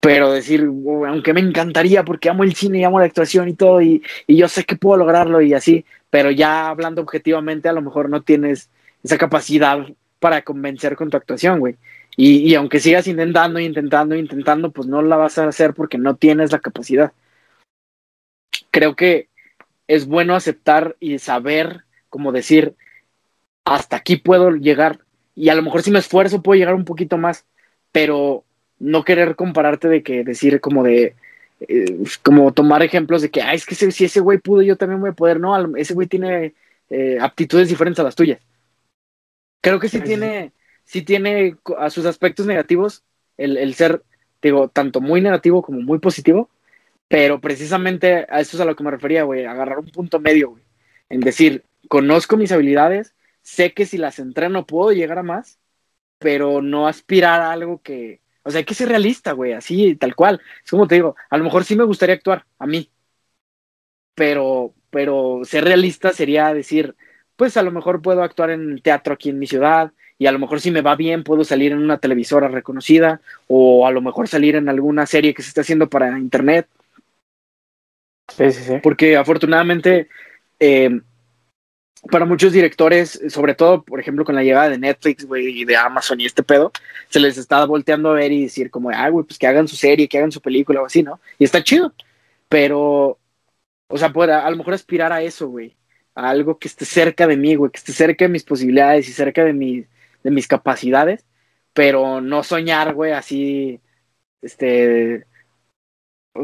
[0.00, 3.82] Pero decir, aunque me encantaría porque amo el cine y amo la actuación y todo,
[3.82, 7.82] y, y yo sé que puedo lograrlo y así, pero ya hablando objetivamente, a lo
[7.82, 8.70] mejor no tienes
[9.04, 9.86] esa capacidad
[10.20, 11.76] para convencer con tu actuación, güey.
[12.16, 16.16] Y, y aunque sigas intentando, intentando, intentando, pues no la vas a hacer porque no
[16.16, 17.12] tienes la capacidad
[18.78, 19.28] creo que
[19.88, 22.76] es bueno aceptar y saber, como decir,
[23.64, 25.00] hasta aquí puedo llegar.
[25.34, 27.44] Y a lo mejor si me esfuerzo puedo llegar un poquito más,
[27.90, 28.44] pero
[28.78, 31.16] no querer compararte de que decir como de,
[31.62, 35.00] eh, como tomar ejemplos de que, ay, es que si ese güey pudo, yo también
[35.00, 35.40] voy a poder.
[35.40, 36.54] No, ese güey tiene
[36.88, 38.38] eh, aptitudes diferentes a las tuyas.
[39.60, 40.52] Creo que sí, tiene,
[40.84, 43.02] sí tiene a sus aspectos negativos
[43.38, 44.04] el, el ser,
[44.40, 46.48] digo, tanto muy negativo como muy positivo,
[47.08, 50.50] pero precisamente a eso es a lo que me refería, güey, agarrar un punto medio,
[50.50, 50.62] güey.
[51.08, 55.58] En decir, conozco mis habilidades, sé que si las entreno puedo llegar a más,
[56.18, 58.20] pero no aspirar a algo que.
[58.44, 60.40] O sea, hay que ser realista, güey, así, tal cual.
[60.64, 62.90] Es como te digo, a lo mejor sí me gustaría actuar, a mí.
[64.14, 66.94] Pero, pero ser realista sería decir,
[67.36, 70.32] pues a lo mejor puedo actuar en el teatro aquí en mi ciudad y a
[70.32, 74.00] lo mejor si me va bien puedo salir en una televisora reconocida o a lo
[74.00, 76.68] mejor salir en alguna serie que se está haciendo para internet.
[78.36, 78.74] Sí, sí, sí.
[78.82, 80.08] Porque afortunadamente
[80.60, 81.00] eh,
[82.10, 85.76] para muchos directores, sobre todo, por ejemplo, con la llegada de Netflix, güey, y de
[85.76, 86.72] Amazon y este pedo,
[87.08, 89.76] se les está volteando a ver y decir como, ah, güey, pues que hagan su
[89.76, 91.20] serie, que hagan su película o así, ¿no?
[91.38, 91.92] Y está chido.
[92.48, 93.18] Pero,
[93.88, 95.76] o sea, pueda a lo mejor aspirar a eso, güey.
[96.14, 99.12] A algo que esté cerca de mí, güey, que esté cerca de mis posibilidades y
[99.12, 99.84] cerca de, mi,
[100.22, 101.24] de mis capacidades,
[101.72, 103.80] pero no soñar, güey, así,
[104.42, 105.26] este,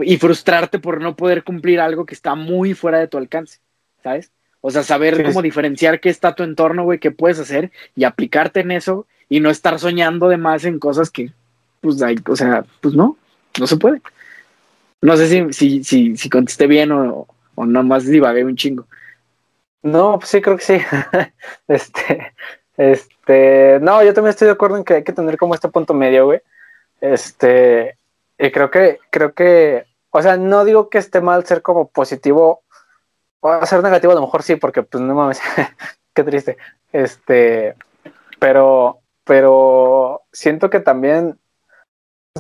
[0.03, 3.61] y frustrarte por no poder cumplir algo que está muy fuera de tu alcance,
[4.03, 4.31] ¿sabes?
[4.61, 8.61] O sea, saber cómo diferenciar qué está tu entorno, güey, qué puedes hacer y aplicarte
[8.61, 11.33] en eso y no estar soñando de más en cosas que,
[11.81, 13.19] pues, hay, o sea, pues no,
[13.61, 14.01] no se puede.
[15.03, 18.87] No sé si, si, si, si contesté bien o, o nomás divagué un chingo.
[19.83, 20.79] No, pues sí, creo que sí.
[21.69, 22.33] este,
[22.77, 25.93] este, no, yo también estoy de acuerdo en que hay que tener como este punto
[25.93, 26.41] medio, güey.
[27.01, 27.99] Este,
[28.39, 32.65] y creo que, creo que, o sea, no digo que esté mal ser como positivo
[33.53, 35.41] a ser negativo, a lo mejor sí, porque pues no mames,
[36.15, 36.57] qué triste.
[36.93, 37.75] Este,
[38.39, 41.39] pero, pero siento que también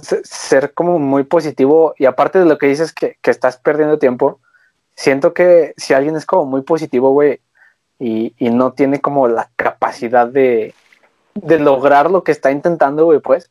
[0.00, 4.40] ser como muy positivo y aparte de lo que dices que, que estás perdiendo tiempo,
[4.96, 7.40] siento que si alguien es como muy positivo, güey,
[7.98, 10.74] y, y, no tiene como la capacidad de,
[11.34, 13.50] de lograr lo que está intentando, güey, pues,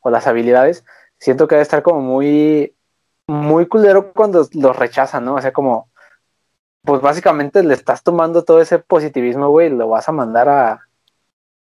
[0.00, 0.84] o las habilidades,
[1.24, 2.76] siento que debe estar como muy,
[3.26, 5.36] muy culero cuando los rechazan, ¿no?
[5.36, 5.88] O sea, como,
[6.82, 10.80] pues básicamente le estás tomando todo ese positivismo, güey, y lo vas a mandar a,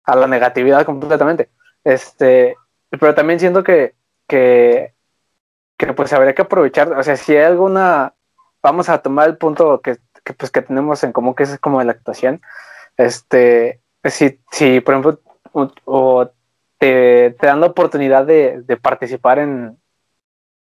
[0.04, 1.50] a la negatividad completamente.
[1.84, 2.58] Este,
[2.92, 3.96] pero también siento que,
[4.28, 4.94] que,
[5.78, 8.14] que, pues habría que aprovechar, o sea, si hay alguna,
[8.62, 9.98] vamos a tomar el punto que,
[10.38, 12.40] pues que tenemos en común, que es como la actuación,
[12.98, 15.20] este, si, si por ejemplo,
[15.86, 16.30] o,
[16.80, 19.78] te, te, dan la oportunidad de, de participar en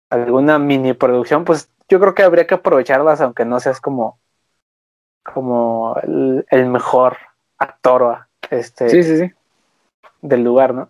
[0.09, 4.19] alguna mini producción, pues yo creo que habría que aprovecharlas, aunque no seas como
[5.33, 5.95] como
[6.49, 7.17] el, mejor
[7.57, 9.31] actor este, sí, sí, sí.
[10.21, 10.89] del lugar, ¿no?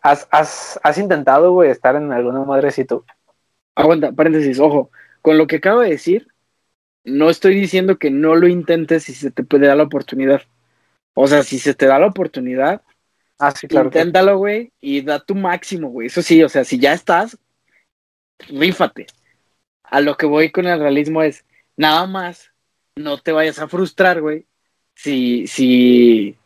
[0.00, 3.04] ¿Has, has, has intentado, güey, estar en alguna madrecito?
[3.74, 4.90] Aguanta, paréntesis, ojo,
[5.20, 6.28] con lo que acabo de decir,
[7.04, 10.42] no estoy diciendo que no lo intentes si se te puede dar la oportunidad.
[11.14, 12.82] O sea, si se te da la oportunidad,
[13.38, 16.08] ah, sí, claro inténtalo, güey, y da tu máximo, güey.
[16.08, 17.38] Eso sí, o sea, si ya estás,
[18.48, 19.06] rífate.
[19.84, 21.44] A lo que voy con el realismo es,
[21.76, 22.52] nada más
[22.96, 24.46] no te vayas a frustrar, güey,
[24.94, 26.36] si, si,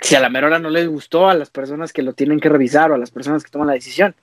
[0.00, 2.48] si a la mera hora no les gustó a las personas que lo tienen que
[2.48, 4.14] revisar o a las personas que toman la decisión.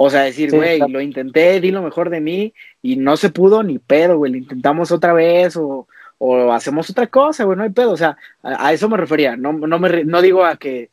[0.00, 3.64] O sea, decir, güey, lo intenté, di lo mejor de mí y no se pudo
[3.64, 7.70] ni pedo, güey, lo intentamos otra vez o, o hacemos otra cosa, güey, no hay
[7.70, 7.90] pedo.
[7.92, 10.90] O sea, a, eso me refería, no, no, me, no digo a que,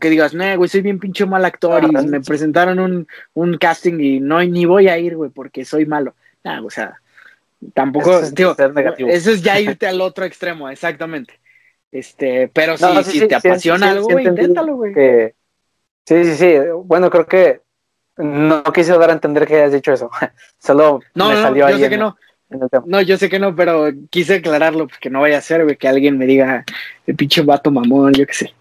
[0.00, 4.00] que digas, no, güey, soy bien pinche mal actor y me presentaron un, un casting
[4.00, 6.14] y no, ni voy a ir, güey, porque soy malo.
[6.42, 7.00] Nah, o sea,
[7.72, 11.40] Tampoco, eso es, eso es ya irte al otro extremo, exactamente.
[11.90, 14.92] Este, pero si, te apasiona algo, güey, inténtalo, güey.
[16.04, 16.54] Sí, sí, sí.
[16.84, 17.62] Bueno, creo que
[18.18, 20.10] no quise dar a entender que hayas dicho eso.
[20.58, 22.16] Solo no, me salió no, yo sé que no.
[22.84, 25.88] No, yo sé que no, pero quise aclararlo porque no vaya a ser, güey, que
[25.88, 26.64] alguien me diga
[27.06, 28.54] el pinche vato mamón, yo qué sé.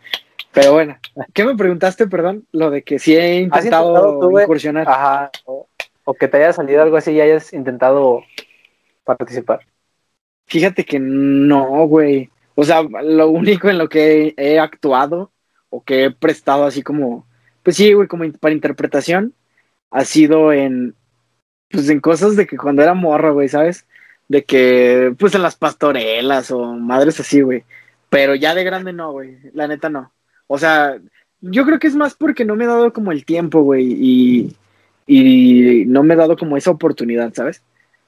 [0.55, 0.97] Pero bueno,
[1.33, 2.47] ¿qué me preguntaste, perdón?
[2.53, 4.87] Lo de que si he intentado, incursionar.
[4.87, 5.67] Ajá, o,
[6.05, 8.23] o, que te haya salido algo así y hayas intentado
[9.03, 9.59] participar?
[10.47, 12.29] Fíjate que no, güey.
[12.55, 15.33] O sea, lo único en lo que he, actuado
[15.69, 17.27] o que he prestado así como,
[17.61, 19.33] pues sí, güey, como para interpretación,
[19.91, 20.95] ha sido en,
[21.69, 23.85] pues en cosas de que cuando era morro, güey, ¿sabes?
[24.29, 27.65] De que, pues en las pastorelas o madres así, güey.
[28.09, 29.37] Pero ya de grande no, güey.
[29.53, 30.14] La neta no.
[30.47, 30.99] O sea,
[31.41, 34.55] yo creo que es más porque no me he dado como el tiempo, güey,
[35.07, 37.61] y, no me he dado como esa oportunidad, ¿sabes?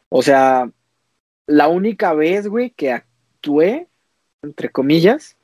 [0.09, 0.69] O sea,
[1.45, 3.87] la única vez, güey, que actué,
[4.41, 5.37] entre comillas,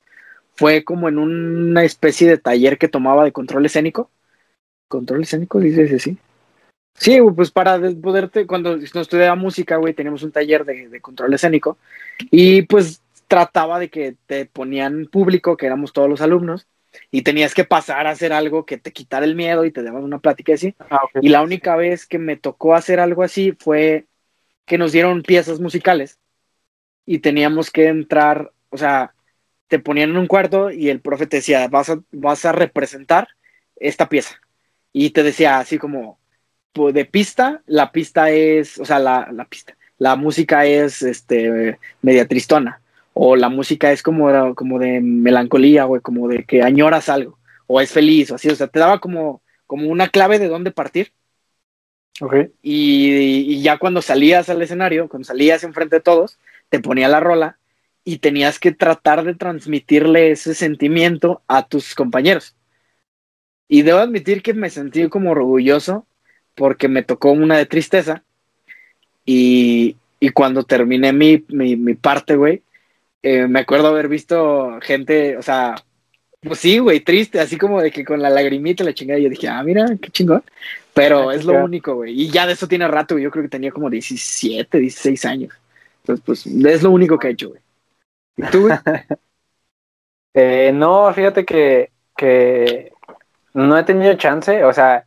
[0.55, 4.09] fue como en una especie de taller que tomaba de control escénico.
[4.87, 5.59] ¿Control escénico?
[5.59, 6.17] Dices así.
[6.95, 11.77] Sí, pues para poderte, cuando no estudiaba música, güey, teníamos un taller de, control escénico
[12.31, 16.67] y pues trataba de que te ponían público, que éramos todos los alumnos,
[17.11, 20.03] y tenías que pasar a hacer algo que te quitara el miedo y te daban
[20.03, 20.75] una plática así.
[20.89, 24.07] Ah, Y la única vez que me tocó hacer algo así fue
[24.65, 26.19] que nos dieron piezas musicales
[27.05, 29.15] y teníamos que entrar, o sea,
[29.67, 33.29] te ponían en un cuarto y el profe te decía, vas a, vas a representar
[33.77, 34.41] esta pieza.
[34.93, 36.19] Y te decía así como,
[36.73, 41.79] pues, de pista, la pista es, o sea, la, la pista, la música es este,
[42.03, 42.82] media tristona.
[43.13, 47.37] O la música es como, como de melancolía, güey, como de que añoras algo,
[47.67, 50.71] o es feliz, o así, o sea, te daba como, como una clave de dónde
[50.71, 51.11] partir.
[52.21, 52.35] Ok.
[52.61, 56.37] Y, y ya cuando salías al escenario, cuando salías enfrente de todos,
[56.69, 57.57] te ponía la rola
[58.03, 62.55] y tenías que tratar de transmitirle ese sentimiento a tus compañeros.
[63.67, 66.05] Y debo admitir que me sentí como orgulloso
[66.55, 68.23] porque me tocó una de tristeza
[69.25, 72.61] y, y cuando terminé mi, mi, mi parte, güey,
[73.23, 75.75] eh, me acuerdo haber visto gente, o sea,
[76.41, 79.47] pues sí, güey, triste, así como de que con la lagrimita la chingada, yo dije,
[79.47, 80.43] ah, mira, qué chingón.
[80.93, 82.13] Pero Ah, es lo único, güey.
[82.21, 83.23] Y ya de eso tiene rato, güey.
[83.23, 85.53] Yo creo que tenía como 17, 16 años.
[86.01, 87.61] Entonces, pues, es lo único que he hecho, güey.
[88.37, 88.77] ¿Y tú, güey?
[90.35, 92.91] Eh, no, fíjate que, que
[93.53, 95.05] no he tenido chance, o sea,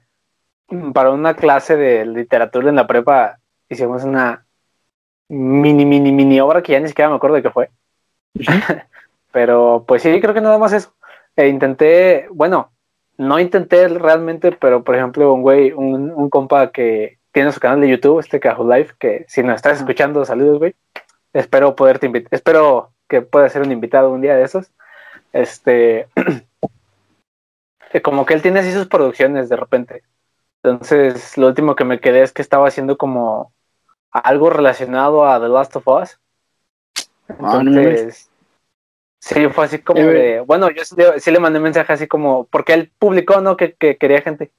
[0.94, 4.46] para una clase de literatura en la prepa hicimos una
[5.28, 7.70] mini, mini, mini obra que ya ni siquiera me acuerdo de qué fue.
[9.32, 10.94] Pero pues sí, creo que nada más eso.
[11.36, 12.70] E intenté, bueno,
[13.18, 17.82] no intenté realmente, pero por ejemplo, un güey, un, un compa que tiene su canal
[17.82, 20.74] de YouTube, este Cajo Life, que si nos estás escuchando, saludos, güey.
[21.34, 24.70] Espero poderte invitar, espero que puedas ser un invitado un día de esos.
[25.34, 26.08] Este,
[28.02, 30.02] como que él tiene así sus producciones de repente.
[30.62, 33.52] Entonces, lo último que me quedé es que estaba haciendo como
[34.10, 36.18] algo relacionado a The Last of Us.
[37.28, 37.58] Ah.
[37.60, 38.30] Entonces,
[39.18, 41.92] sí, fue así como Eh, de, bueno, yo sí le, sí le mandé un mensaje
[41.92, 43.56] así como, porque él publicó, ¿no?
[43.56, 44.50] Que, que quería gente.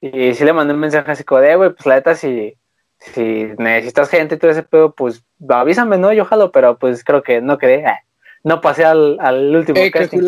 [0.00, 2.56] Y sí le mandé un mensaje así como de, "Eh, güey, pues la neta, si,
[2.98, 6.12] si necesitas gente y todo ese pedo, pues avísame, ¿no?
[6.12, 7.98] Yo jalo, pero pues creo que no quedé, ah,
[8.42, 10.20] no pasé al, al último Eh, casting.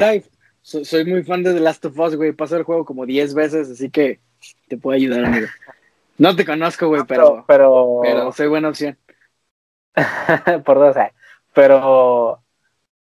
[0.63, 2.33] So- soy muy fan de The Last of Us, güey.
[2.33, 4.21] Paso el juego como 10 veces, así que
[4.69, 5.49] te puedo ayudar, amigo.
[6.19, 8.97] No te conozco, güey, pero, pero, pero soy buena opción.
[10.65, 11.13] por dos, eh.
[11.55, 12.41] Pero,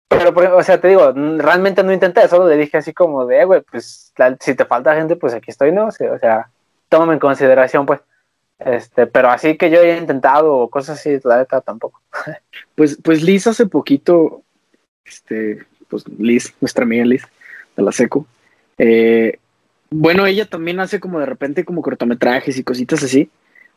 [0.08, 3.44] pero, o sea, te digo, realmente no intenté, solo le dije así como de, "Eh,
[3.44, 5.86] güey, pues la- si te falta gente, pues aquí estoy, ¿no?
[5.86, 6.48] O sea,
[6.88, 8.00] tómame en consideración, pues.
[8.58, 12.00] Este, pero así que yo haya intentado cosas así, la neta tampoco.
[12.74, 14.42] Pues, pues Liz hace poquito,
[15.04, 17.22] este, pues Liz, nuestra amiga Liz,
[17.76, 18.26] de la SECO,
[18.78, 19.38] eh,
[19.90, 23.30] bueno, ella también hace como de repente como cortometrajes y cositas así.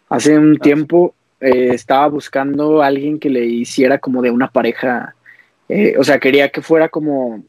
[0.10, 5.16] Hace un tiempo eh, estaba buscando a alguien que le hiciera como de una pareja,
[5.70, 7.44] eh, o sea, quería que fuera como,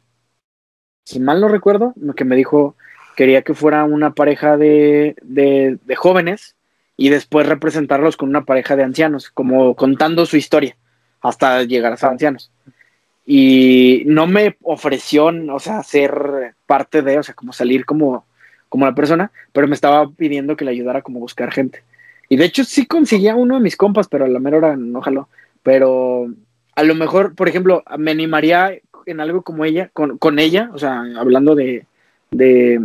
[1.05, 2.77] si mal no recuerdo, lo que me dijo,
[3.17, 6.57] quería que fuera una pareja de, de, de jóvenes
[6.97, 10.77] y después representarlos con una pareja de ancianos, como contando su historia
[11.21, 12.13] hasta llegar a ser Ah.
[12.13, 12.51] ancianos.
[13.27, 18.27] Y no me ofreció, o sea, ser parte de, o sea, como salir como,
[18.69, 21.83] como la persona, pero me estaba pidiendo que le ayudara como a buscar gente.
[22.31, 25.03] Y de hecho sí conseguía uno de mis compas, pero a la mera hora no
[25.03, 25.29] jaló.
[25.65, 26.33] Pero
[26.77, 30.79] a lo mejor, por ejemplo, me animaría en algo como ella, con, con ella, o
[30.79, 31.87] sea, hablando de,
[32.31, 32.81] de,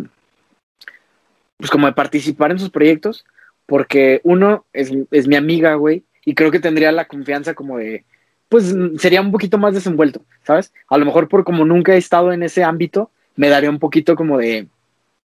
[1.57, 3.23] pues como de participar en sus proyectos,
[3.67, 8.03] porque uno es, es mi amiga, güey, y creo que tendría la confianza como de,
[8.49, 10.73] pues sería un poquito más desenvuelto, ¿sabes?
[10.89, 14.15] A lo mejor por como nunca he estado en ese ámbito, me daría un poquito
[14.15, 14.67] como de,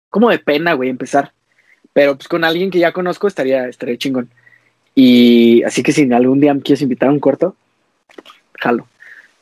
[0.10, 1.32] como de pena, güey, empezar.
[1.94, 4.30] Pero pues con alguien que ya conozco estaría, estaría chingón.
[4.96, 7.56] Y así que si algún día me quieres invitar a un corto,
[8.60, 8.88] jalo.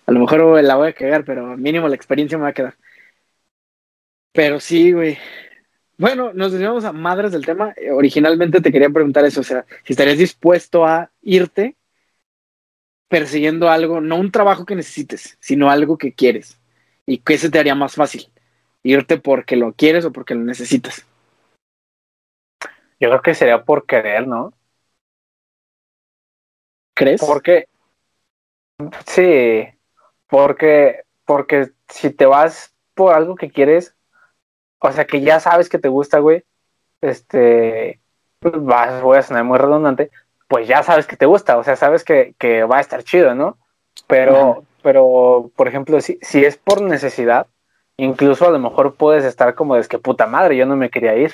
[0.07, 2.75] A lo mejor la voy a cagar, pero mínimo la experiencia me va a quedar.
[4.31, 5.17] Pero sí, güey.
[5.97, 7.73] Bueno, nos desviamos a madres del tema.
[7.77, 11.75] Eh, Originalmente te quería preguntar eso, o sea, si estarías dispuesto a irte
[13.07, 16.59] persiguiendo algo, no un trabajo que necesites, sino algo que quieres.
[17.05, 18.29] ¿Y qué se te haría más fácil?
[18.83, 21.05] ¿Irte porque lo quieres o porque lo necesitas?
[22.99, 24.53] Yo creo que sería por querer, ¿no?
[26.93, 27.21] ¿Crees?
[27.21, 27.67] Porque,
[29.05, 29.67] sí,
[30.27, 33.95] porque, porque si te vas por algo que quieres,
[34.79, 36.43] o sea, que ya sabes que te gusta, güey,
[37.01, 38.01] este,
[38.39, 40.11] pues vas, voy a sonar muy redundante,
[40.47, 43.35] pues ya sabes que te gusta, o sea, sabes que, que va a estar chido,
[43.35, 43.57] ¿no?
[44.07, 44.61] Pero, Ajá.
[44.81, 47.47] pero, por ejemplo, si, si es por necesidad,
[47.97, 50.89] incluso a lo mejor puedes estar como de "Es que puta madre, yo no me
[50.89, 51.33] quería ir,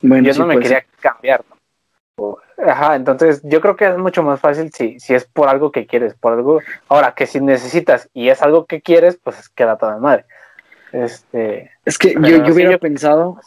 [0.00, 2.38] Bueno, yo sí, no me pues, quería cambiar, ¿no?
[2.66, 5.86] Ajá, entonces yo creo que es mucho más fácil si, si es por algo que
[5.86, 6.60] quieres, por algo.
[6.88, 10.24] Ahora, que si necesitas y es algo que quieres, pues queda toda madre.
[10.92, 13.40] Este, Es que yo, yo hubiera pensado,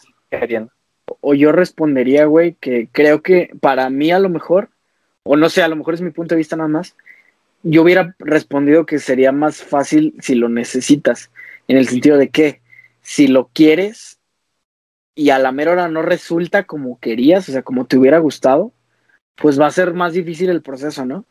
[1.20, 4.70] o yo respondería, güey, que creo que para mí a lo mejor,
[5.22, 6.96] o no sé, a lo mejor es mi punto de vista nada más,
[7.62, 11.30] yo hubiera respondido que sería más fácil si lo necesitas,
[11.68, 12.60] en el sentido de que
[13.02, 14.18] si lo quieres
[15.14, 18.72] y a la mera hora no resulta como querías, o sea, como te hubiera gustado,
[19.36, 21.24] pues va a ser más difícil el proceso, ¿no?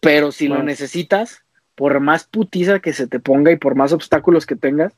[0.00, 1.42] Pero si lo necesitas,
[1.74, 4.92] por más putiza que se te ponga y por más obstáculos que tengas,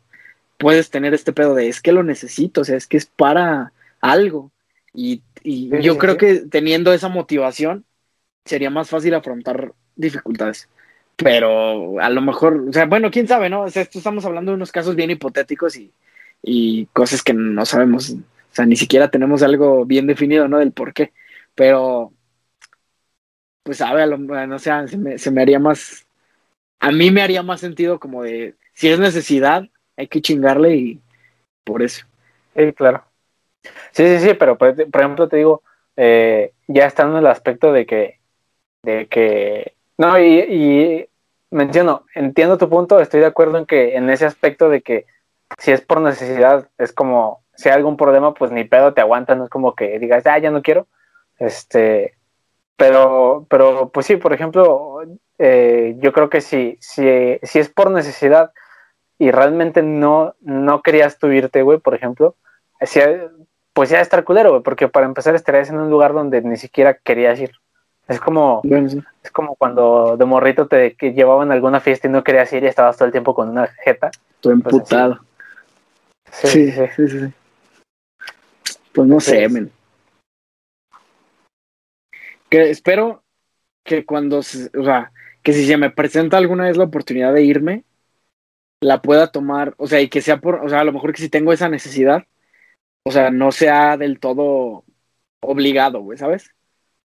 [0.58, 3.72] puedes tener este pedo de es que lo necesito, o sea, es que es para
[4.00, 4.50] algo.
[4.94, 7.84] Y, yo creo que teniendo esa motivación
[8.44, 10.68] sería más fácil afrontar dificultades.
[11.16, 13.62] Pero a lo mejor, o sea, bueno, quién sabe, ¿no?
[13.62, 15.92] O sea, esto estamos hablando de unos casos bien hipotéticos y,
[16.42, 20.58] y cosas que no sabemos, o sea, ni siquiera tenemos algo bien definido, ¿no?
[20.58, 21.12] Del por qué.
[21.54, 22.12] Pero,
[23.62, 26.06] pues, a lo, no sé, se me, se me haría más,
[26.80, 31.00] a mí me haría más sentido como de, si es necesidad, hay que chingarle y
[31.64, 32.06] por eso.
[32.56, 33.04] Sí, claro.
[33.92, 35.62] Sí, sí, sí, pero por, ejemplo te digo,
[35.96, 38.18] eh, ya estando en el aspecto de que,
[38.82, 41.08] de que, no, y, y
[41.50, 45.06] menciono, entiendo tu punto, estoy de acuerdo en que en ese aspecto de que
[45.58, 49.34] si es por necesidad, es como, si hay algún problema, pues ni pedo te aguanta,
[49.34, 50.86] no es como que digas, ah, ya no quiero,
[51.38, 52.14] este,
[52.76, 55.02] pero, pero pues sí, por ejemplo,
[55.38, 58.52] eh, yo creo que si, si, si es por necesidad
[59.18, 62.34] y realmente no, no querías tú irte, güey, por ejemplo,
[63.72, 66.94] pues ya estar culero, güey, porque para empezar estarías en un lugar donde ni siquiera
[66.94, 67.52] querías ir.
[68.08, 68.62] Es como,
[69.22, 72.64] es como cuando de morrito te que llevaban a alguna fiesta y no querías ir
[72.64, 74.10] y estabas todo el tiempo con una jeta.
[74.42, 74.82] Pues
[76.32, 77.32] sí, sí, sí, sí,
[78.92, 79.70] Pues no sé, men.
[82.48, 83.22] Que espero
[83.84, 85.12] que cuando, o sea,
[85.42, 87.84] que si se me presenta alguna vez la oportunidad de irme,
[88.80, 91.22] la pueda tomar, o sea, y que sea por, o sea, a lo mejor que
[91.22, 92.26] si tengo esa necesidad,
[93.04, 94.84] o sea, no sea del todo
[95.40, 96.50] obligado, güey, ¿sabes?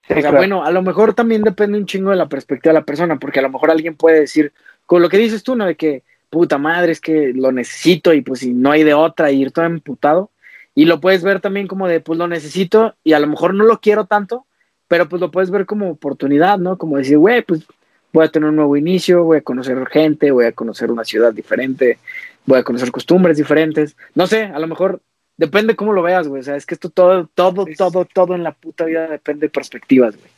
[0.10, 2.86] o sea, bueno, a lo mejor también depende un chingo de la perspectiva de la
[2.86, 4.54] persona, porque a lo mejor alguien puede decir,
[4.86, 5.66] con lo que dices tú, ¿no?
[5.66, 9.32] De que, puta madre, es que lo necesito y pues si no hay de otra,
[9.32, 10.32] y ir todo emputado.
[10.76, 13.64] Y lo puedes ver también como de, pues lo necesito y a lo mejor no
[13.64, 14.46] lo quiero tanto,
[14.88, 16.78] pero pues lo puedes ver como oportunidad, ¿no?
[16.78, 17.66] Como decir, güey, pues
[18.14, 21.34] voy a tener un nuevo inicio, voy a conocer gente, voy a conocer una ciudad
[21.34, 21.98] diferente,
[22.46, 23.96] voy a conocer costumbres diferentes.
[24.16, 25.02] No sé, a lo mejor
[25.36, 26.42] depende cómo lo veas, güey.
[26.42, 29.52] O sea, es que esto todo, todo, todo, todo en la puta vida depende de
[29.52, 30.30] perspectivas, güey.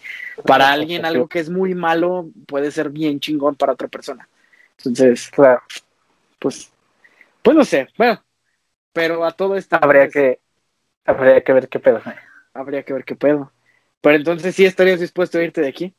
[0.46, 4.28] Para alguien algo que es muy malo puede ser bien chingón para otra persona.
[4.80, 5.62] Entonces, claro.
[6.40, 6.72] pues,
[7.42, 7.88] pues no sé.
[7.98, 8.24] Bueno,
[8.94, 9.78] pero a todo esto.
[9.82, 10.40] Habría pues, que,
[11.06, 12.02] habría que ver qué pedo.
[12.54, 13.52] Habría que ver qué pedo.
[14.02, 15.94] Pero entonces sí estarías dispuesto a irte de aquí.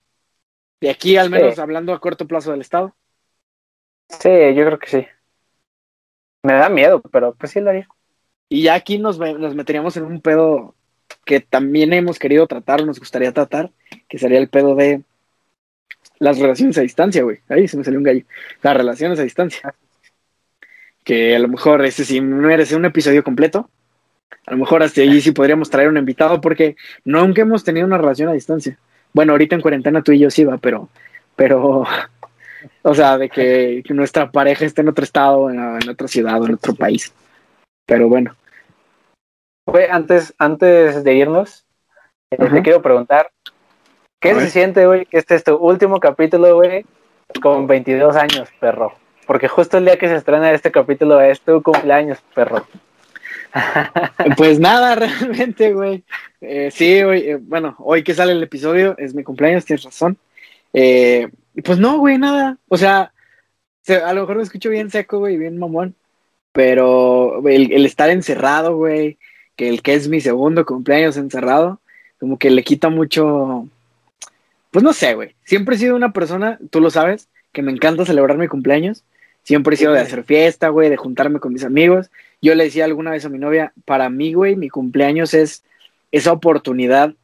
[0.80, 2.96] De aquí, al menos hablando a corto plazo del Estado.
[4.08, 5.06] Sí, yo creo que sí.
[6.42, 7.86] Me da miedo, pero pues sí lo haría.
[8.48, 10.74] Y ya aquí nos, nos meteríamos en un pedo
[11.24, 13.70] que también hemos querido tratar, nos gustaría tratar,
[14.08, 15.02] que sería el pedo de
[16.20, 17.40] las relaciones a distancia, güey.
[17.48, 18.24] Ahí se me salió un gallo.
[18.62, 19.74] Las relaciones a distancia.
[21.02, 23.68] Que a lo mejor ese sí merece un episodio completo.
[24.46, 27.98] A lo mejor hasta allí sí podríamos traer un invitado porque nunca hemos tenido una
[27.98, 28.78] relación a distancia.
[29.12, 30.88] Bueno, ahorita en cuarentena tú y yo sí va, pero,
[31.36, 31.84] pero,
[32.82, 36.54] o sea, de que, nuestra pareja esté en otro estado, en, otra ciudad o en
[36.54, 37.12] otro país.
[37.86, 38.36] Pero bueno.
[39.90, 41.64] Antes, antes de irnos,
[42.30, 43.30] eh, te quiero preguntar,
[44.20, 46.84] ¿qué se siente, güey, que este es tu último capítulo, güey,
[47.42, 48.92] con 22 años, perro?
[49.26, 52.66] Porque justo el día que se estrena este capítulo es tu cumpleaños, perro.
[54.36, 56.04] Pues nada, realmente, güey.
[56.40, 57.30] Eh, sí, güey.
[57.30, 60.18] Eh, bueno, hoy que sale el episodio es mi cumpleaños, tienes razón.
[60.72, 61.28] Eh,
[61.64, 62.58] pues no, güey, nada.
[62.68, 63.12] O sea,
[63.88, 65.94] a lo mejor me escucho bien seco, güey, bien mamón.
[66.52, 69.18] Pero el, estar encerrado, güey,
[69.56, 71.80] que el que es mi segundo cumpleaños encerrado,
[72.18, 73.68] como que le quita mucho.
[74.70, 75.34] Pues no sé, güey.
[75.44, 79.04] Siempre he sido una persona, tú lo sabes, que me encanta celebrar mi cumpleaños.
[79.42, 82.10] Siempre he sido de hacer fiesta, güey, de juntarme con mis amigos.
[82.40, 85.64] Yo le decía alguna vez a mi novia, para mí, güey, mi cumpleaños es
[86.12, 87.14] esa oportunidad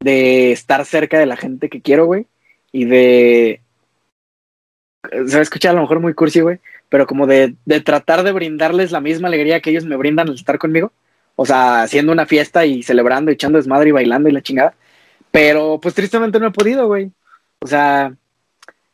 [0.00, 2.26] de estar cerca de la gente que quiero, güey,
[2.72, 3.60] y de...
[5.10, 6.58] Se va a escuchar a lo mejor muy cursi, güey,
[6.90, 10.34] pero como de, de tratar de brindarles la misma alegría que ellos me brindan al
[10.34, 10.92] estar conmigo.
[11.36, 14.74] O sea, haciendo una fiesta y celebrando, echando desmadre y bailando y la chingada.
[15.30, 17.10] Pero pues tristemente no he podido, güey.
[17.60, 18.12] O sea,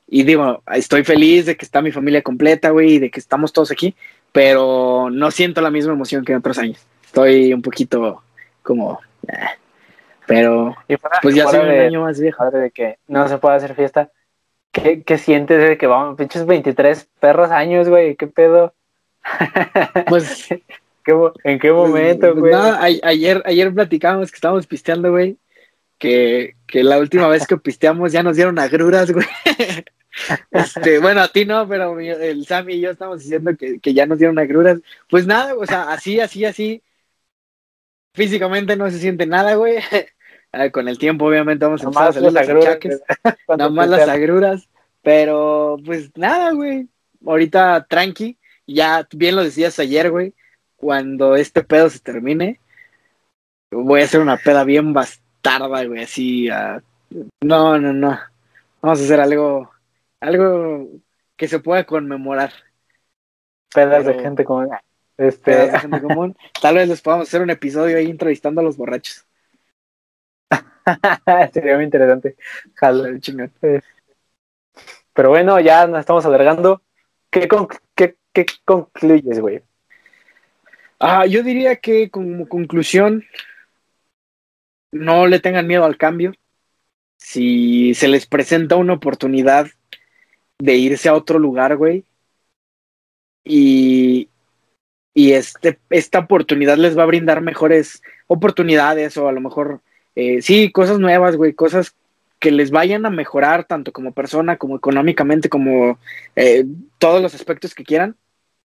[0.09, 3.53] y digo, estoy feliz de que está mi familia completa, güey, y de que estamos
[3.53, 3.95] todos aquí,
[4.33, 6.79] pero no siento la misma emoción que en otros años.
[7.05, 8.23] Estoy un poquito
[8.63, 9.01] como...
[9.27, 9.35] Eh,
[10.27, 10.77] pero
[11.23, 12.51] pues ya soy un año más viejo.
[12.51, 14.11] De que no se puede hacer fiesta.
[14.73, 18.17] ¿Qué, qué sientes de que vamos, pinches 23 perros años, güey?
[18.17, 18.75] ¿Qué pedo?
[20.09, 20.49] Pues...
[21.45, 23.01] ¿En qué pues, momento, pues, güey?
[23.05, 25.37] ayer, ayer platicábamos que estábamos pisteando, güey.
[25.99, 29.27] Que, que la última vez que pisteamos ya nos dieron agruras, güey.
[30.51, 34.19] Este, bueno, a ti no, pero el Sammy y yo estamos diciendo que, ya nos
[34.19, 34.81] dieron agruras.
[35.09, 36.83] Pues nada, o sea, así, así, así.
[38.15, 39.77] Físicamente no se siente nada, güey.
[40.53, 43.03] Ah, con el tiempo, obviamente, vamos a empezar a salir las achaques.
[43.49, 44.71] Nada más las agruras.
[45.03, 46.89] Pero, pues nada, güey.
[47.27, 48.39] Ahorita tranqui.
[48.67, 50.33] Ya bien lo decías ayer, güey.
[50.77, 52.59] Cuando este pedo se termine,
[53.71, 54.95] voy a hacer una peda bien
[55.47, 56.03] bastarda, güey.
[56.03, 56.49] Así.
[57.41, 58.19] No, no, no.
[58.81, 59.71] Vamos a hacer algo.
[60.21, 60.89] Algo
[61.37, 62.53] que se pueda conmemorar.
[63.75, 64.71] Pedas de gente común.
[65.17, 65.53] Este...
[65.53, 66.37] Pedas de gente común.
[66.61, 69.27] Tal vez les podamos hacer un episodio ahí entrevistando a los borrachos.
[71.53, 72.37] Sería muy interesante.
[72.75, 73.07] Jalo.
[73.07, 73.81] Eh,
[75.13, 76.83] pero bueno, ya nos estamos alargando.
[77.31, 77.49] ¿Qué,
[77.95, 79.63] qué, concluyes, güey?
[80.99, 83.25] Ah, yo diría que como conclusión,
[84.93, 86.33] no le tengan miedo al cambio.
[87.17, 89.69] Si se les presenta una oportunidad
[90.59, 92.05] de irse a otro lugar, güey,
[93.45, 94.29] y,
[95.15, 99.81] y este, esta oportunidad les va a brindar mejores oportunidades o a lo mejor
[100.17, 101.95] eh, sí, cosas nuevas, güey, cosas
[102.39, 105.99] que les vayan a mejorar tanto como persona, como económicamente, como
[106.35, 106.65] eh,
[106.99, 108.17] todos los aspectos que quieran,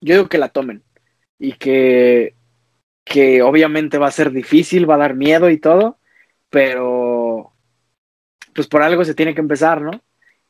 [0.01, 0.83] yo digo que la tomen
[1.39, 2.35] y que,
[3.05, 5.98] que obviamente va a ser difícil, va a dar miedo y todo,
[6.51, 7.53] pero
[8.55, 10.03] pues por algo se tiene que empezar, ¿no?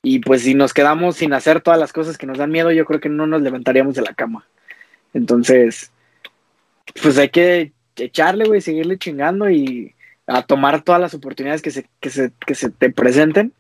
[0.03, 2.85] Y pues si nos quedamos sin hacer todas las cosas que nos dan miedo, yo
[2.85, 4.47] creo que no nos levantaríamos de la cama.
[5.13, 5.93] Entonces,
[7.03, 9.95] pues hay que echarle, güey, seguirle chingando y
[10.27, 13.53] a tomar todas las oportunidades que se, que se, que se te presenten,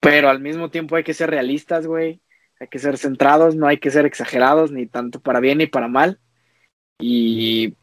[0.00, 2.20] pero al mismo tiempo hay que ser realistas, güey,
[2.58, 5.88] hay que ser centrados, no hay que ser exagerados, ni tanto para bien ni para
[5.88, 6.18] mal.
[6.98, 7.74] Y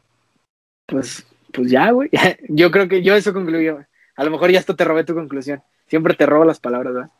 [0.86, 2.10] pues, pues ya, güey,
[2.48, 3.84] yo creo que yo eso concluyo.
[4.16, 5.62] A lo mejor ya esto te robé tu conclusión.
[5.86, 7.10] Siempre te robo las palabras, ¿verdad?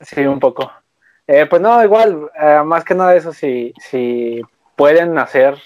[0.00, 0.70] Sí, un poco.
[1.26, 4.42] Eh, pues no, igual, eh, más que nada eso, si, si
[4.76, 5.58] pueden hacer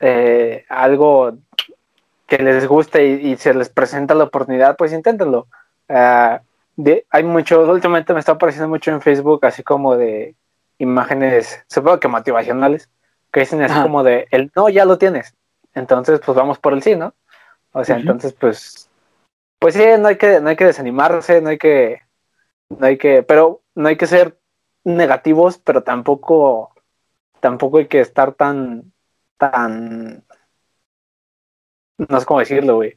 [0.00, 1.38] eh, algo
[2.26, 5.46] que les guste y, se les presenta la oportunidad, pues inténtenlo.
[5.88, 6.40] Ah,
[7.10, 10.34] hay mucho, últimamente me está apareciendo mucho en Facebook, así como de
[10.78, 12.88] imágenes, supongo que motivacionales,
[13.32, 15.34] que dicen así como de, el no ya lo tienes,
[15.74, 17.14] entonces pues vamos por el sí, ¿no?
[17.72, 18.90] O sea, entonces pues,
[19.58, 22.02] pues sí, no hay que, no hay que desanimarse, no hay que,
[22.68, 24.38] no hay que, pero no hay que ser
[24.84, 26.74] negativos, pero tampoco,
[27.40, 28.92] tampoco hay que estar tan,
[29.36, 30.24] tan
[32.08, 32.96] no sé cómo decirlo, güey,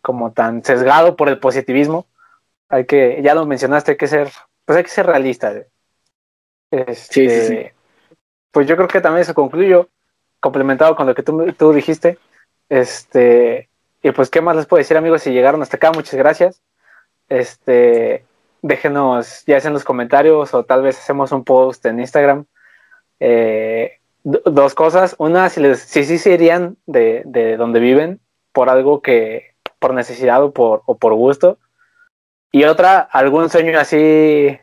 [0.00, 2.06] como tan sesgado por el positivismo.
[2.68, 4.30] Hay que, ya lo mencionaste, hay que ser,
[4.64, 5.52] pues hay que ser realista.
[6.70, 7.66] Este, sí, sí,
[8.50, 9.90] Pues yo creo que también eso concluyo,
[10.44, 12.18] complementado con lo que tú, tú dijiste.
[12.68, 13.70] Este,
[14.02, 15.22] y pues, ¿qué más les puedo decir, amigos?
[15.22, 16.60] Si llegaron hasta acá, muchas gracias.
[17.30, 18.26] Este,
[18.60, 22.44] déjenos ya sea en los comentarios o tal vez hacemos un post en Instagram.
[23.20, 25.16] Eh, dos cosas.
[25.16, 28.20] Una, si les, si sí se irían de, de donde viven,
[28.52, 31.56] por algo que, por necesidad o por, o por gusto.
[32.52, 34.58] Y otra, algún sueño así...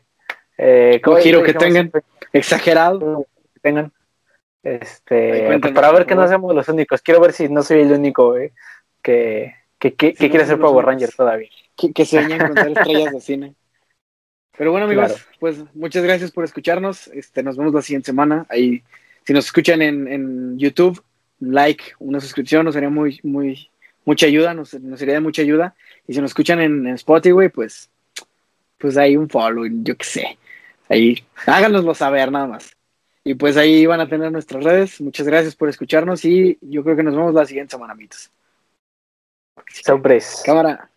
[0.58, 1.92] Eh, un giro que tengan,
[2.34, 3.26] exagerado.
[3.56, 3.92] Que tengan.
[4.64, 7.02] Este, pues, para ver que no seamos los únicos.
[7.02, 8.36] Quiero ver si no soy el único
[9.02, 11.50] que, que, que, quiere ser Power Ranger todavía.
[11.76, 13.56] Que, que sueña con estrellas de cine.
[14.58, 17.08] Pero bueno, amigos, pues muchas gracias por escucharnos.
[17.08, 18.46] Este, nos vemos la siguiente semana.
[18.50, 18.84] Ahí,
[19.26, 21.04] si nos escuchan en, en YouTube,
[21.40, 23.70] like, una suscripción nos sería muy, muy,
[24.06, 25.76] mucha ayuda, nos, nos sería de mucha ayuda.
[26.08, 27.90] Y si nos escuchan en, Spotify, pues,
[28.78, 30.38] pues ahí un follow, yo qué sé.
[30.90, 32.76] Ahí, háganoslo saber nada más.
[33.24, 35.00] Y pues ahí van a tener nuestras redes.
[35.02, 38.32] Muchas gracias por escucharnos y yo creo que nos vemos la siguiente semana, mitos.
[39.84, 40.44] Sorpresa.
[40.46, 40.91] Cámara.